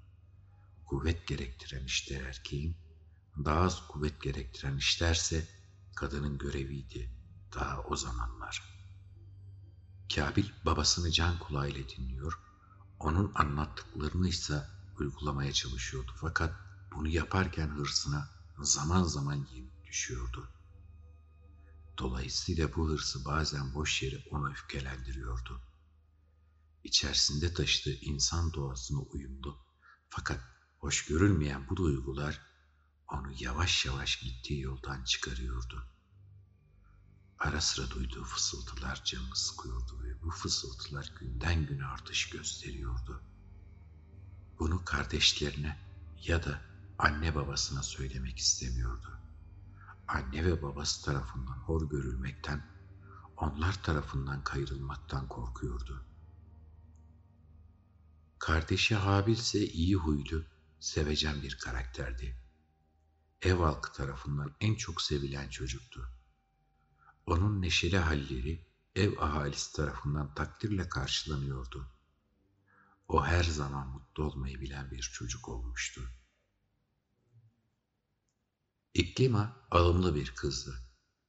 Kuvvet 0.86 1.26
gerektiren 1.26 1.84
işler 1.84 2.20
erkeğin, 2.20 2.76
daha 3.44 3.60
az 3.60 3.86
kuvvet 3.88 4.22
gerektiren 4.22 4.76
işlerse 4.76 5.48
kadının 5.96 6.38
göreviydi 6.38 7.10
daha 7.54 7.82
o 7.82 7.96
zamanlar. 7.96 8.62
Kabil 10.14 10.46
babasını 10.64 11.10
can 11.10 11.38
kulağıyla 11.38 11.88
dinliyor, 11.88 12.40
onun 12.98 13.32
anlattıklarını 13.34 14.28
ise 14.28 14.62
uygulamaya 14.98 15.52
çalışıyordu 15.52 16.12
fakat 16.16 16.54
bunu 16.94 17.08
yaparken 17.08 17.68
hırsına 17.68 18.28
zaman 18.58 19.02
zaman 19.02 19.46
yenik 19.54 19.86
düşüyordu. 19.86 20.50
Dolayısıyla 21.98 22.74
bu 22.76 22.88
hırsı 22.88 23.24
bazen 23.24 23.74
boş 23.74 24.02
yere 24.02 24.24
ona 24.30 24.50
öfkelendiriyordu. 24.50 25.62
İçerisinde 26.84 27.54
taşıdığı 27.54 27.94
insan 27.94 28.52
doğasına 28.52 28.98
uyumlu 28.98 29.58
fakat 30.08 30.40
hoş 30.78 31.06
görülmeyen 31.06 31.68
bu 31.68 31.76
duygular 31.76 32.40
onu 33.08 33.32
yavaş 33.38 33.86
yavaş 33.86 34.20
gittiği 34.20 34.60
yoldan 34.60 35.04
çıkarıyordu. 35.04 35.88
Ara 37.38 37.60
sıra 37.60 37.90
duyduğu 37.90 38.24
fısıltılar 38.24 39.04
canını 39.04 39.36
sıkıyordu 39.36 40.02
ve 40.02 40.22
bu 40.22 40.30
fısıltılar 40.30 41.12
günden 41.20 41.66
güne 41.66 41.84
artış 41.84 42.30
gösteriyordu. 42.30 43.22
Bunu 44.58 44.84
kardeşlerine 44.84 45.78
ya 46.22 46.44
da 46.44 46.62
anne 46.98 47.34
babasına 47.34 47.82
söylemek 47.82 48.38
istemiyordu. 48.38 49.18
Anne 50.08 50.44
ve 50.44 50.62
babası 50.62 51.04
tarafından 51.04 51.56
hor 51.58 51.90
görülmekten, 51.90 52.66
onlar 53.36 53.82
tarafından 53.82 54.44
kayırılmaktan 54.44 55.28
korkuyordu. 55.28 56.04
Kardeşi 58.38 58.94
Habil 58.94 59.32
ise 59.32 59.66
iyi 59.66 59.96
huylu, 59.96 60.44
sevecen 60.80 61.42
bir 61.42 61.58
karakterdi. 61.58 62.36
Ev 63.42 63.54
halkı 63.54 63.92
tarafından 63.92 64.56
en 64.60 64.74
çok 64.74 65.02
sevilen 65.02 65.48
çocuktu. 65.48 66.08
Onun 67.26 67.62
neşeli 67.62 67.98
halleri 67.98 68.66
ev 68.94 69.18
ahalisi 69.18 69.72
tarafından 69.72 70.34
takdirle 70.34 70.88
karşılanıyordu. 70.88 71.92
O 73.08 73.24
her 73.24 73.44
zaman 73.44 73.88
mutlu 73.88 74.24
olmayı 74.24 74.60
bilen 74.60 74.90
bir 74.90 75.02
çocuk 75.02 75.48
olmuştu. 75.48 76.10
İklima 78.94 79.56
alımlı 79.70 80.14
bir 80.14 80.30
kızdı. 80.30 80.74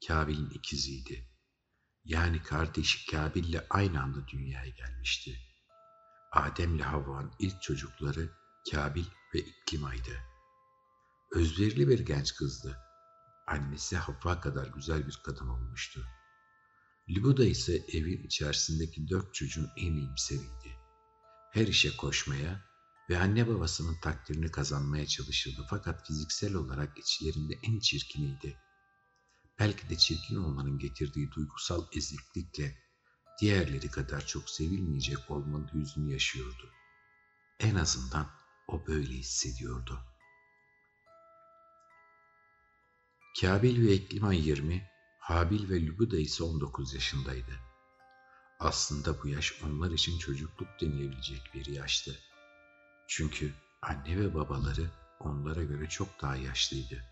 Kabil'in 0.08 0.50
ikiziydi. 0.50 1.30
Yani 2.04 2.43
kardeşi 2.43 3.12
Kabil'le 3.12 3.65
aynı 3.69 4.02
anda 4.02 4.28
dünyaya 4.28 4.69
gelmişti. 4.69 5.39
Adem'le 6.32 6.80
Havva'nın 6.80 7.32
ilk 7.39 7.62
çocukları 7.62 8.30
Kabil 8.72 9.06
ve 9.34 9.39
İklima'ydı. 9.39 10.19
Özverili 11.32 11.88
bir 11.88 12.00
genç 12.00 12.36
kızdı. 12.36 12.78
Annesi 13.48 13.98
Havva 13.98 14.41
kadar 14.41 14.67
güzel 14.67 15.08
bir 15.08 15.19
kadın 15.26 15.48
olmuştu. 15.48 16.06
Libuda 17.10 17.45
ise 17.45 17.74
evin 17.93 18.24
içerisindeki 18.24 19.10
dört 19.10 19.34
çocuğun 19.34 19.69
en 19.78 19.93
iyimseriydi. 19.93 20.80
Her 21.52 21.67
işe 21.67 21.98
koşmaya, 21.98 22.68
ve 23.10 23.19
anne 23.19 23.48
babasının 23.48 23.95
takdirini 23.95 24.52
kazanmaya 24.52 25.08
çalışırdı 25.08 25.65
fakat 25.69 26.08
fiziksel 26.08 26.54
olarak 26.54 26.98
içlerinde 26.98 27.54
en 27.63 27.80
çirkiniydi. 27.80 28.58
Belki 29.60 29.89
de 29.89 29.98
çirkin 29.98 30.36
olmanın 30.36 30.80
getirdiği 30.80 31.32
duygusal 31.32 31.86
eziklikle 31.91 32.78
diğerleri 33.41 33.91
kadar 33.91 34.26
çok 34.26 34.50
sevilmeyecek 34.50 35.32
olmanın 35.32 35.69
hüznü 35.74 36.13
yaşıyordu. 36.13 36.72
En 37.60 37.76
azından 37.76 38.32
o 38.67 38.88
böyle 38.88 39.13
hissediyordu. 39.13 40.00
Kabil 43.41 43.88
ve 43.88 43.93
Ekliman 43.93 44.34
20, 44.34 44.89
Habil 45.19 45.69
ve 45.69 45.82
Lübuda 45.82 46.17
ise 46.17 46.43
19 46.43 46.93
yaşındaydı. 46.93 47.60
Aslında 48.60 49.24
bu 49.24 49.28
yaş 49.28 49.62
onlar 49.63 49.91
için 49.91 50.19
çocukluk 50.19 50.67
denilebilecek 50.82 51.52
bir 51.54 51.65
yaştı. 51.65 52.19
Çünkü 53.10 53.54
anne 53.82 54.17
ve 54.17 54.34
babaları 54.34 54.91
onlara 55.19 55.63
göre 55.63 55.89
çok 55.89 56.22
daha 56.22 56.36
yaşlıydı. 56.36 57.04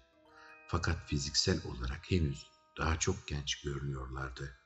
Fakat 0.68 1.08
fiziksel 1.10 1.62
olarak 1.66 2.12
henüz 2.12 2.48
daha 2.78 3.00
çok 3.00 3.28
genç 3.28 3.62
görünüyorlardı. 3.62 4.58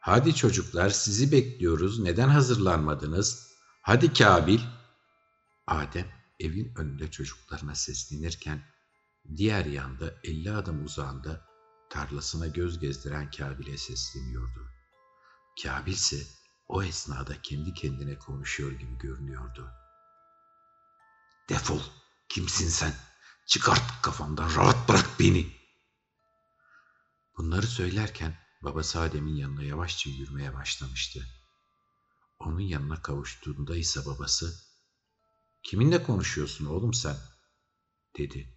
Hadi 0.00 0.34
çocuklar 0.34 0.90
sizi 0.90 1.32
bekliyoruz. 1.32 1.98
Neden 1.98 2.28
hazırlanmadınız? 2.28 3.52
Hadi 3.82 4.12
Kabil. 4.12 4.60
Adem 5.66 6.06
evin 6.40 6.74
önünde 6.76 7.10
çocuklarına 7.10 7.74
seslenirken 7.74 8.62
diğer 9.36 9.64
yanda 9.64 10.14
50 10.24 10.52
adım 10.52 10.84
uzağında 10.84 11.46
tarlasına 11.90 12.46
göz 12.46 12.78
gezdiren 12.78 13.30
Kabil'e 13.30 13.76
sesleniyordu. 13.76 14.70
Kabil 15.62 15.92
ise 15.92 16.37
o 16.68 16.82
esnada 16.82 17.42
kendi 17.42 17.74
kendine 17.74 18.18
konuşuyor 18.18 18.72
gibi 18.72 18.98
görünüyordu. 18.98 19.70
Defol, 21.48 21.80
kimsin 22.28 22.68
sen? 22.68 22.94
Çıkart 23.46 24.02
kafamdan, 24.02 24.54
rahat 24.54 24.88
bırak 24.88 25.20
beni. 25.20 25.52
Bunları 27.38 27.66
söylerken 27.66 28.38
babası 28.62 29.00
Adem'in 29.00 29.36
yanına 29.36 29.62
yavaşça 29.62 30.10
yürümeye 30.10 30.54
başlamıştı. 30.54 31.26
Onun 32.38 32.60
yanına 32.60 33.02
kavuştuğunda 33.02 33.76
ise 33.76 34.06
babası, 34.06 34.68
''Kiminle 35.62 36.02
konuşuyorsun 36.02 36.66
oğlum 36.66 36.94
sen?'' 36.94 37.18
dedi. 38.18 38.56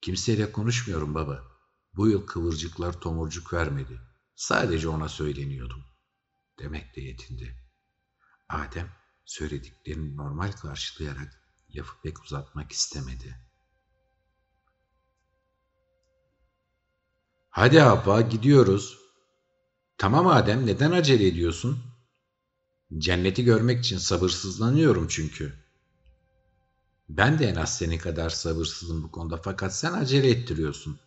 ''Kimseyle 0.00 0.52
konuşmuyorum 0.52 1.14
baba. 1.14 1.42
Bu 1.94 2.08
yıl 2.08 2.26
kıvırcıklar 2.26 3.00
tomurcuk 3.00 3.52
vermedi. 3.52 4.00
Sadece 4.34 4.88
ona 4.88 5.08
söyleniyordum.'' 5.08 5.91
Demek 6.62 6.96
de 6.96 7.00
yetindi. 7.00 7.56
Adem 8.48 8.90
söylediklerini 9.24 10.16
normal 10.16 10.52
karşılayarak 10.52 11.42
lafı 11.74 12.00
pek 12.02 12.22
uzatmak 12.24 12.72
istemedi. 12.72 13.36
Hadi 17.50 17.80
Havva 17.80 18.20
gidiyoruz. 18.20 18.98
Tamam 19.98 20.26
Adem 20.26 20.66
neden 20.66 20.90
acele 20.90 21.26
ediyorsun? 21.26 21.78
Cenneti 22.98 23.44
görmek 23.44 23.84
için 23.84 23.98
sabırsızlanıyorum 23.98 25.08
çünkü. 25.08 25.54
Ben 27.08 27.38
de 27.38 27.46
en 27.46 27.54
az 27.54 27.78
senin 27.78 27.98
kadar 27.98 28.30
sabırsızım 28.30 29.02
bu 29.02 29.10
konuda 29.10 29.36
fakat 29.36 29.76
sen 29.76 29.92
acele 29.92 30.30
ettiriyorsun. 30.30 31.00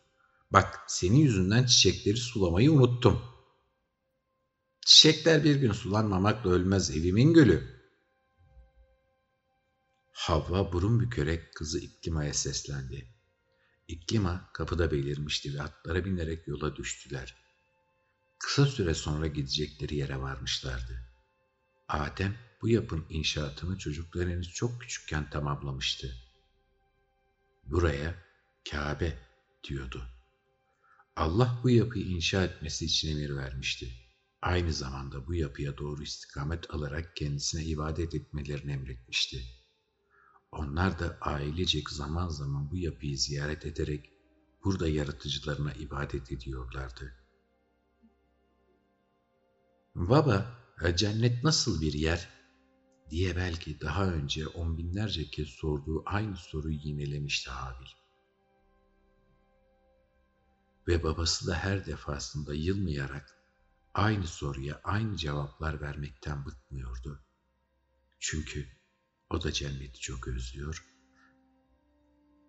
Bak 0.51 0.83
senin 0.87 1.17
yüzünden 1.17 1.65
çiçekleri 1.65 2.17
sulamayı 2.17 2.71
unuttum. 2.71 3.34
Çiçekler 4.85 5.43
bir 5.43 5.55
gün 5.55 5.71
sulanmamakla 5.71 6.49
ölmez 6.49 6.91
evimin 6.91 7.33
gülü. 7.33 7.63
Havva 10.11 10.73
burun 10.73 10.99
bükerek 10.99 11.55
kızı 11.55 11.79
İklima'ya 11.79 12.33
seslendi. 12.33 13.07
İklima 13.87 14.49
kapıda 14.53 14.91
belirmişti 14.91 15.53
ve 15.53 15.61
atlara 15.61 16.05
binerek 16.05 16.47
yola 16.47 16.75
düştüler. 16.75 17.35
Kısa 18.39 18.65
süre 18.65 18.93
sonra 18.93 19.27
gidecekleri 19.27 19.95
yere 19.95 20.21
varmışlardı. 20.21 21.01
Adem 21.87 22.35
bu 22.61 22.69
yapın 22.69 23.05
inşaatını 23.09 23.77
çocuklar 23.77 24.29
henüz 24.29 24.53
çok 24.53 24.81
küçükken 24.81 25.29
tamamlamıştı. 25.29 26.15
Buraya 27.63 28.15
Kabe 28.71 29.19
diyordu. 29.63 30.07
Allah 31.15 31.59
bu 31.63 31.69
yapıyı 31.69 32.05
inşa 32.05 32.43
etmesi 32.43 32.85
için 32.85 33.11
emir 33.11 33.35
vermişti. 33.35 34.04
Aynı 34.45 34.73
zamanda 34.73 35.27
bu 35.27 35.35
yapıya 35.35 35.77
doğru 35.77 36.03
istikamet 36.03 36.73
alarak 36.73 37.15
kendisine 37.15 37.63
ibadet 37.63 38.15
etmelerini 38.15 38.71
emretmişti. 38.71 39.41
Onlar 40.51 40.99
da 40.99 41.17
ailecek 41.21 41.89
zaman 41.89 42.29
zaman 42.29 42.71
bu 42.71 42.77
yapıyı 42.77 43.17
ziyaret 43.17 43.65
ederek 43.65 44.09
burada 44.63 44.87
yaratıcılarına 44.87 45.73
ibadet 45.73 46.31
ediyorlardı. 46.31 47.13
Baba, 49.95 50.45
cennet 50.95 51.43
nasıl 51.43 51.81
bir 51.81 51.93
yer? 51.93 52.29
diye 53.09 53.35
belki 53.35 53.81
daha 53.81 54.05
önce 54.07 54.47
on 54.47 54.77
binlerce 54.77 55.25
kez 55.25 55.47
sorduğu 55.47 56.03
aynı 56.05 56.35
soruyu 56.35 56.77
yinelemişti 56.83 57.49
Habil. 57.49 57.89
Ve 60.87 61.03
babası 61.03 61.47
da 61.47 61.55
her 61.55 61.85
defasında 61.85 62.53
yılmayarak 62.53 63.44
aynı 63.95 64.27
soruya 64.27 64.81
aynı 64.83 65.17
cevaplar 65.17 65.81
vermekten 65.81 66.45
bıkmıyordu. 66.45 67.23
Çünkü 68.19 68.67
o 69.29 69.43
da 69.43 69.51
cenneti 69.51 69.99
çok 69.99 70.27
özlüyor. 70.27 70.85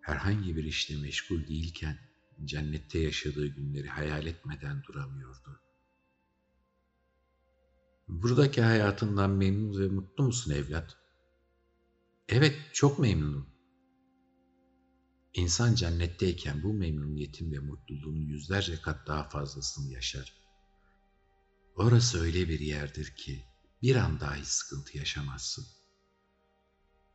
Herhangi 0.01 0.55
bir 0.55 0.63
işle 0.63 1.01
meşgul 1.01 1.47
değilken 1.47 1.99
cennette 2.45 2.99
yaşadığı 2.99 3.47
günleri 3.47 3.87
hayal 3.87 4.25
etmeden 4.25 4.83
duramıyordu. 4.83 5.61
Buradaki 8.07 8.61
hayatından 8.61 9.29
memnun 9.29 9.79
ve 9.79 9.87
mutlu 9.87 10.23
musun 10.23 10.51
evlat? 10.51 10.97
Evet, 12.29 12.55
çok 12.73 12.99
memnunum. 12.99 13.49
İnsan 15.33 15.75
cennetteyken 15.75 16.63
bu 16.63 16.73
memnuniyetin 16.73 17.51
ve 17.51 17.59
mutluluğun 17.59 18.15
yüzlerce 18.15 18.81
kat 18.81 19.07
daha 19.07 19.29
fazlasını 19.29 19.93
yaşar. 19.93 20.46
Orası 21.77 22.21
öyle 22.21 22.49
bir 22.49 22.59
yerdir 22.59 23.15
ki 23.15 23.45
bir 23.81 23.95
an 23.95 24.19
dahi 24.19 24.45
sıkıntı 24.45 24.97
yaşamazsın. 24.97 25.65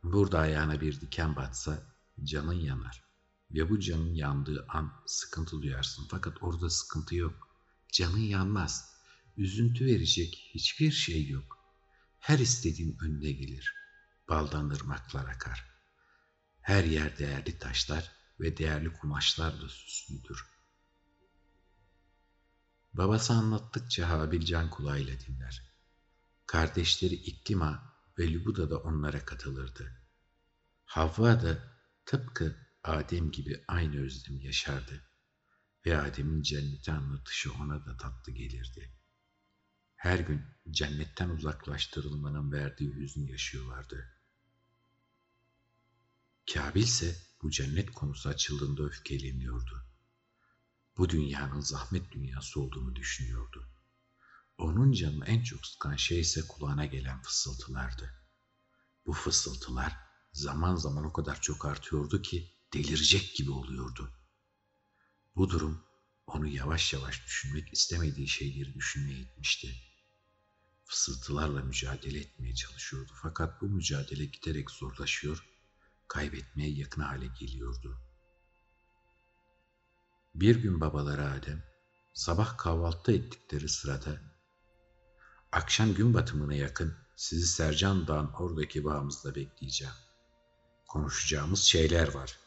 Burada 0.03 0.39
ayağına 0.39 0.81
bir 0.81 1.01
diken 1.01 1.35
batsa 1.35 1.95
canın 2.23 2.59
yanar 2.59 3.03
ve 3.51 3.69
bu 3.69 3.79
canın 3.79 4.13
yandığı 4.13 4.65
an 4.69 4.93
sıkıntı 5.05 5.61
duyarsın 5.61 6.07
fakat 6.11 6.43
orada 6.43 6.69
sıkıntı 6.69 7.15
yok. 7.15 7.55
Canın 7.91 8.17
yanmaz 8.17 8.93
üzüntü 9.37 9.85
verecek 9.85 10.51
hiçbir 10.53 10.91
şey 10.91 11.27
yok. 11.27 11.57
Her 12.19 12.39
istediğin 12.39 12.97
önüne 13.01 13.31
gelir. 13.31 13.75
Baldan 14.29 14.69
ırmaklar 14.69 15.27
akar. 15.27 15.65
Her 16.61 16.83
yer 16.83 17.17
değerli 17.17 17.57
taşlar 17.57 18.11
ve 18.39 18.57
değerli 18.57 18.93
kumaşlarla 18.93 19.69
süslüdür. 19.69 20.52
Babası 22.93 23.33
anlattıkça 23.33 24.09
Habil 24.09 24.45
can 24.45 24.69
kulağıyla 24.69 25.19
dinler. 25.19 25.73
Kardeşleri 26.45 27.15
İklima 27.15 27.93
ve 28.19 28.33
Lübuda 28.33 28.69
da 28.69 28.77
onlara 28.77 29.25
katılırdı. 29.25 29.91
Havva 30.85 31.41
da 31.41 31.57
tıpkı 32.05 32.55
Adem 32.83 33.31
gibi 33.31 33.63
aynı 33.67 34.01
özlem 34.01 34.39
yaşardı 34.39 35.03
ve 35.85 36.01
Adem'in 36.01 36.41
cenneti 36.41 36.91
anlatışı 36.91 37.53
ona 37.53 37.85
da 37.85 37.97
tatlı 37.97 38.31
gelirdi 38.31 38.93
her 40.03 40.19
gün 40.19 40.41
cennetten 40.71 41.29
uzaklaştırılmanın 41.29 42.51
verdiği 42.51 42.95
hüznü 42.95 43.31
yaşıyorlardı. 43.31 44.09
Kabil 46.53 46.81
ise 46.81 47.15
bu 47.41 47.51
cennet 47.51 47.91
konusu 47.91 48.29
açıldığında 48.29 48.83
öfkeleniyordu. 48.83 49.85
Bu 50.97 51.09
dünyanın 51.09 51.59
zahmet 51.59 52.11
dünyası 52.11 52.61
olduğunu 52.61 52.95
düşünüyordu. 52.95 53.67
Onun 54.57 54.91
canını 54.91 55.25
en 55.25 55.43
çok 55.43 55.65
sıkan 55.65 55.95
şey 55.95 56.19
ise 56.19 56.47
kulağına 56.47 56.85
gelen 56.85 57.21
fısıltılardı. 57.21 58.13
Bu 59.05 59.13
fısıltılar 59.13 59.97
zaman 60.31 60.75
zaman 60.75 61.05
o 61.05 61.13
kadar 61.13 61.41
çok 61.41 61.65
artıyordu 61.65 62.21
ki 62.21 62.51
delirecek 62.73 63.35
gibi 63.35 63.51
oluyordu. 63.51 64.11
Bu 65.35 65.49
durum 65.49 65.83
onu 66.27 66.47
yavaş 66.47 66.93
yavaş 66.93 67.25
düşünmek 67.25 67.73
istemediği 67.73 68.27
şeyleri 68.27 68.73
düşünmeye 68.73 69.19
itmişti 69.19 69.93
fısıltılarla 70.93 71.61
mücadele 71.61 72.19
etmeye 72.19 72.55
çalışıyordu. 72.55 73.11
Fakat 73.21 73.61
bu 73.61 73.65
mücadele 73.65 74.25
giderek 74.25 74.71
zorlaşıyor, 74.71 75.45
kaybetmeye 76.07 76.69
yakın 76.69 77.01
hale 77.01 77.27
geliyordu. 77.39 78.01
Bir 80.35 80.55
gün 80.55 80.81
babaları 80.81 81.31
Adem, 81.31 81.63
sabah 82.13 82.57
kahvaltı 82.57 83.11
ettikleri 83.11 83.69
sırada, 83.69 84.21
akşam 85.51 85.93
gün 85.93 86.13
batımına 86.13 86.53
yakın 86.53 86.97
sizi 87.15 87.47
Sercan 87.47 88.07
Dağ'ın 88.07 88.31
oradaki 88.31 88.83
bağımızda 88.83 89.35
bekleyeceğim. 89.35 89.93
Konuşacağımız 90.87 91.59
şeyler 91.59 92.13
var, 92.13 92.39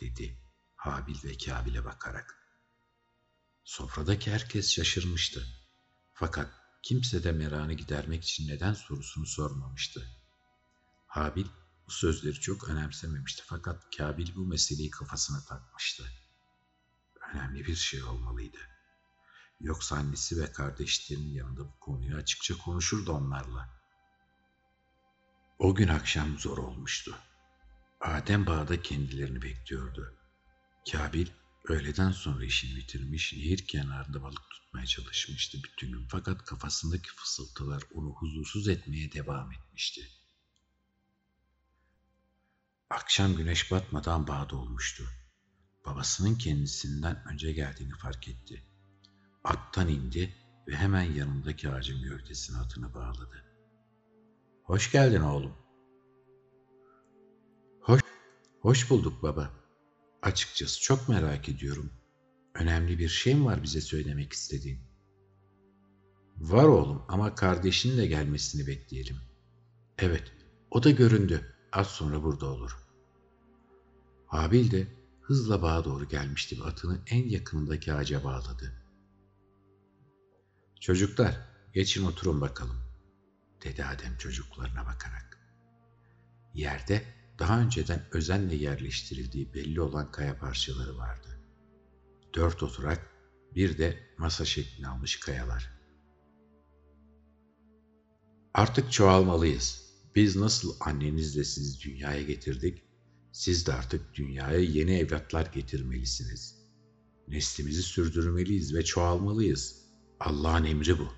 dedi 0.00 0.38
Habil 0.76 1.24
ve 1.24 1.36
Kabil'e 1.36 1.84
bakarak. 1.84 2.38
Sofradaki 3.64 4.32
herkes 4.32 4.70
şaşırmıştı. 4.70 5.46
Fakat 6.14 6.50
kimse 6.82 7.24
de 7.24 7.32
meranı 7.32 7.72
gidermek 7.72 8.24
için 8.24 8.48
neden 8.48 8.72
sorusunu 8.72 9.26
sormamıştı. 9.26 10.06
Habil 11.06 11.46
bu 11.86 11.90
sözleri 11.90 12.40
çok 12.40 12.68
önemsememişti 12.68 13.42
fakat 13.46 13.96
Kabil 13.96 14.36
bu 14.36 14.46
meseleyi 14.46 14.90
kafasına 14.90 15.44
takmıştı. 15.44 16.04
Önemli 17.32 17.66
bir 17.66 17.74
şey 17.74 18.02
olmalıydı. 18.02 18.58
Yoksa 19.60 19.96
annesi 19.96 20.40
ve 20.40 20.52
kardeşlerinin 20.52 21.34
yanında 21.34 21.64
bu 21.64 21.78
konuyu 21.80 22.16
açıkça 22.16 22.58
konuşurdu 22.58 23.12
onlarla. 23.12 23.68
O 25.58 25.74
gün 25.74 25.88
akşam 25.88 26.38
zor 26.38 26.58
olmuştu. 26.58 27.18
Adem 28.00 28.46
Bağ'da 28.46 28.82
kendilerini 28.82 29.42
bekliyordu. 29.42 30.18
Kabil 30.92 31.28
Öğleden 31.64 32.10
sonra 32.10 32.44
işini 32.44 32.76
bitirmiş, 32.76 33.32
nehir 33.32 33.66
kenarında 33.66 34.22
balık 34.22 34.50
tutmaya 34.50 34.86
çalışmıştı 34.86 35.58
bütün 35.64 35.92
gün. 35.92 36.08
Fakat 36.08 36.44
kafasındaki 36.44 37.10
fısıltılar 37.16 37.82
onu 37.94 38.10
huzursuz 38.10 38.68
etmeye 38.68 39.12
devam 39.12 39.52
etmişti. 39.52 40.08
Akşam 42.90 43.36
güneş 43.36 43.70
batmadan 43.70 44.26
bağda 44.26 44.56
olmuştu. 44.56 45.04
Babasının 45.86 46.34
kendisinden 46.34 47.28
önce 47.32 47.52
geldiğini 47.52 47.92
fark 47.92 48.28
etti. 48.28 48.62
Attan 49.44 49.88
indi 49.88 50.34
ve 50.68 50.76
hemen 50.76 51.02
yanındaki 51.02 51.70
ağacın 51.70 52.02
gövdesine 52.02 52.58
atını 52.58 52.94
bağladı. 52.94 53.44
Hoş 54.64 54.92
geldin 54.92 55.20
oğlum. 55.20 55.52
Hoş, 57.80 58.00
hoş 58.60 58.90
bulduk 58.90 59.22
baba. 59.22 59.50
Açıkçası 60.22 60.80
çok 60.80 61.08
merak 61.08 61.48
ediyorum. 61.48 61.92
Önemli 62.54 62.98
bir 62.98 63.08
şey 63.08 63.34
mi 63.34 63.44
var 63.44 63.62
bize 63.62 63.80
söylemek 63.80 64.32
istediğin? 64.32 64.80
Var 66.36 66.64
oğlum 66.64 67.02
ama 67.08 67.34
kardeşinin 67.34 67.98
de 67.98 68.06
gelmesini 68.06 68.66
bekleyelim. 68.66 69.16
Evet, 69.98 70.32
o 70.70 70.82
da 70.82 70.90
göründü. 70.90 71.54
Az 71.72 71.86
sonra 71.86 72.22
burada 72.22 72.46
olur. 72.46 72.78
Habil 74.26 74.70
de 74.70 74.86
hızla 75.24 75.62
bağa 75.62 75.84
doğru 75.84 76.08
gelmişti 76.08 76.60
ve 76.60 76.64
atını 76.64 76.98
en 77.06 77.28
yakınındaki 77.28 77.92
ağaca 77.92 78.24
bağladı. 78.24 78.72
Çocuklar, 80.80 81.40
geçin 81.74 82.06
oturun 82.06 82.40
bakalım, 82.40 82.80
dedi 83.64 83.84
Adem 83.84 84.16
çocuklarına 84.16 84.86
bakarak. 84.86 85.38
Yerde 86.54 87.02
daha 87.38 87.60
önceden 87.60 88.02
özenle 88.12 88.54
yerleştirildiği 88.54 89.54
belli 89.54 89.80
olan 89.80 90.10
kaya 90.10 90.38
parçaları 90.38 90.98
vardı. 90.98 91.40
Dört 92.34 92.62
oturak, 92.62 93.10
bir 93.54 93.78
de 93.78 93.98
masa 94.18 94.44
şeklini 94.44 94.88
almış 94.88 95.20
kayalar. 95.20 95.70
Artık 98.54 98.92
çoğalmalıyız. 98.92 99.84
Biz 100.14 100.36
nasıl 100.36 100.76
annenizle 100.80 101.44
sizi 101.44 101.80
dünyaya 101.80 102.22
getirdik, 102.22 102.83
siz 103.34 103.66
de 103.66 103.74
artık 103.74 104.14
dünyaya 104.14 104.58
yeni 104.58 104.98
evlatlar 104.98 105.46
getirmelisiniz. 105.46 106.64
Neslimizi 107.28 107.82
sürdürmeliyiz 107.82 108.74
ve 108.74 108.84
çoğalmalıyız. 108.84 109.84
Allah'ın 110.20 110.64
emri 110.64 110.98
bu. 110.98 111.08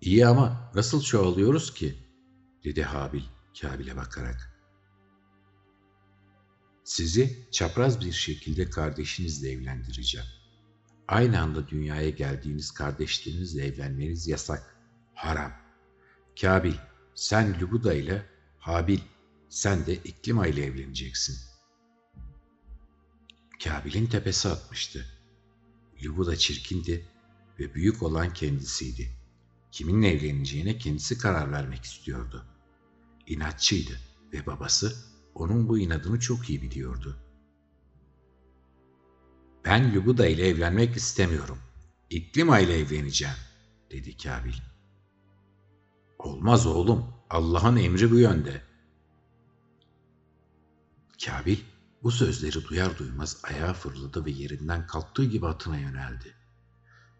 İyi 0.00 0.26
ama 0.26 0.72
nasıl 0.74 1.02
çoğalıyoruz 1.02 1.74
ki? 1.74 1.94
dedi 2.64 2.82
Habil 2.82 3.22
Kabil'e 3.60 3.96
bakarak. 3.96 4.62
Sizi 6.84 7.48
çapraz 7.50 8.00
bir 8.00 8.12
şekilde 8.12 8.70
kardeşinizle 8.70 9.50
evlendireceğim. 9.50 10.26
Aynı 11.08 11.40
anda 11.40 11.68
dünyaya 11.68 12.10
geldiğiniz 12.10 12.70
kardeşlerinizle 12.70 13.66
evlenmeniz 13.66 14.28
yasak, 14.28 14.76
haram. 15.14 15.52
Kabil, 16.40 16.74
sen 17.14 17.60
Lubuda 17.60 17.94
ile 17.94 18.26
Habil, 18.58 19.00
sen 19.50 19.86
de 19.86 19.94
İklima 19.94 20.46
ile 20.46 20.64
evleneceksin. 20.64 21.36
Kabil'in 23.64 24.06
tepesi 24.06 24.48
atmıştı. 24.48 25.06
Lubuda 26.04 26.36
çirkindi 26.36 27.06
ve 27.58 27.74
büyük 27.74 28.02
olan 28.02 28.32
kendisiydi. 28.32 29.10
Kiminle 29.70 30.12
evleneceğine 30.12 30.78
kendisi 30.78 31.18
karar 31.18 31.52
vermek 31.52 31.84
istiyordu. 31.84 32.46
İnatçıydı 33.26 34.00
ve 34.32 34.46
babası 34.46 34.96
onun 35.34 35.68
bu 35.68 35.78
inadını 35.78 36.20
çok 36.20 36.50
iyi 36.50 36.62
biliyordu. 36.62 37.16
Ben 39.64 39.94
Lubuda 39.94 40.26
ile 40.26 40.48
evlenmek 40.48 40.96
istemiyorum. 40.96 41.58
İklima 42.10 42.58
ile 42.58 42.78
evleneceğim, 42.78 43.36
dedi 43.90 44.16
Kabil. 44.16 44.54
Olmaz 46.18 46.66
oğlum, 46.66 47.04
Allah'ın 47.30 47.76
emri 47.76 48.10
bu 48.10 48.18
yönde. 48.18 48.69
Kabil 51.24 51.58
bu 52.02 52.10
sözleri 52.10 52.64
duyar 52.64 52.98
duymaz 52.98 53.40
ayağa 53.42 53.74
fırladı 53.74 54.24
ve 54.24 54.30
yerinden 54.30 54.86
kalktığı 54.86 55.24
gibi 55.24 55.46
atına 55.46 55.78
yöneldi. 55.78 56.36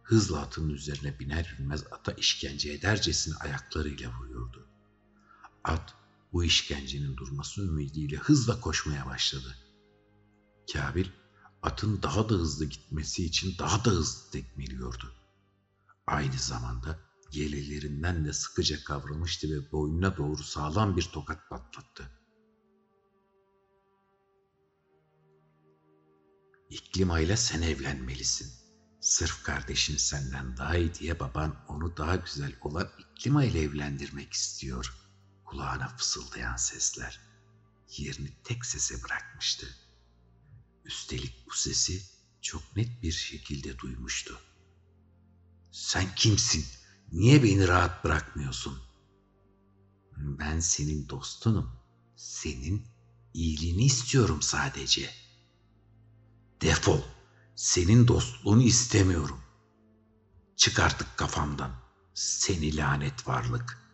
Hızla 0.02 0.40
atının 0.40 0.70
üzerine 0.70 1.18
biner 1.18 1.56
binmez 1.58 1.84
ata 1.90 2.12
işkence 2.12 2.72
edercesine 2.72 3.34
ayaklarıyla 3.34 4.10
vuruyordu. 4.18 4.66
At 5.64 5.94
bu 6.32 6.44
işkencenin 6.44 7.16
durması 7.16 7.62
ümidiyle 7.62 8.16
hızla 8.16 8.60
koşmaya 8.60 9.06
başladı. 9.06 9.56
Kabil 10.72 11.06
atın 11.62 12.02
daha 12.02 12.28
da 12.28 12.34
hızlı 12.34 12.64
gitmesi 12.64 13.24
için 13.24 13.58
daha 13.58 13.84
da 13.84 13.90
hızlı 13.90 14.30
tekmeliyordu. 14.30 15.12
Aynı 16.06 16.38
zamanda 16.38 16.98
yelelerinden 17.32 18.24
de 18.24 18.32
sıkıca 18.32 18.84
kavramıştı 18.84 19.48
ve 19.50 19.72
boynuna 19.72 20.16
doğru 20.16 20.42
sağlam 20.42 20.96
bir 20.96 21.02
tokat 21.02 21.50
patlattı. 21.50 22.19
İklima 26.70 27.20
ile 27.20 27.36
sen 27.36 27.62
evlenmelisin. 27.62 28.52
Sırf 29.00 29.42
kardeşin 29.42 29.96
senden 29.96 30.56
daha 30.56 30.76
iyi 30.76 30.94
diye 30.94 31.20
baban 31.20 31.64
onu 31.68 31.96
daha 31.96 32.16
güzel 32.16 32.52
olan 32.60 32.88
İklima 32.98 33.44
ile 33.44 33.62
evlendirmek 33.62 34.32
istiyor. 34.32 34.94
Kulağına 35.44 35.88
fısıldayan 35.96 36.56
sesler 36.56 37.20
yerini 37.96 38.32
tek 38.44 38.66
sese 38.66 39.02
bırakmıştı. 39.02 39.66
Üstelik 40.84 41.46
bu 41.46 41.54
sesi 41.54 42.02
çok 42.42 42.76
net 42.76 43.02
bir 43.02 43.12
şekilde 43.12 43.78
duymuştu. 43.78 44.40
Sen 45.72 46.14
kimsin? 46.14 46.66
Niye 47.12 47.42
beni 47.42 47.68
rahat 47.68 48.04
bırakmıyorsun? 48.04 48.78
Ben 50.16 50.60
senin 50.60 51.08
dostunum. 51.08 51.70
Senin 52.16 52.86
iyiliğini 53.34 53.84
istiyorum 53.84 54.42
sadece. 54.42 55.10
Defol. 56.60 57.00
Senin 57.54 58.08
dostluğunu 58.08 58.62
istemiyorum. 58.62 59.40
Çık 60.56 60.78
artık 60.78 61.16
kafamdan. 61.16 61.70
Seni 62.14 62.76
lanet 62.76 63.28
varlık.'' 63.28 63.89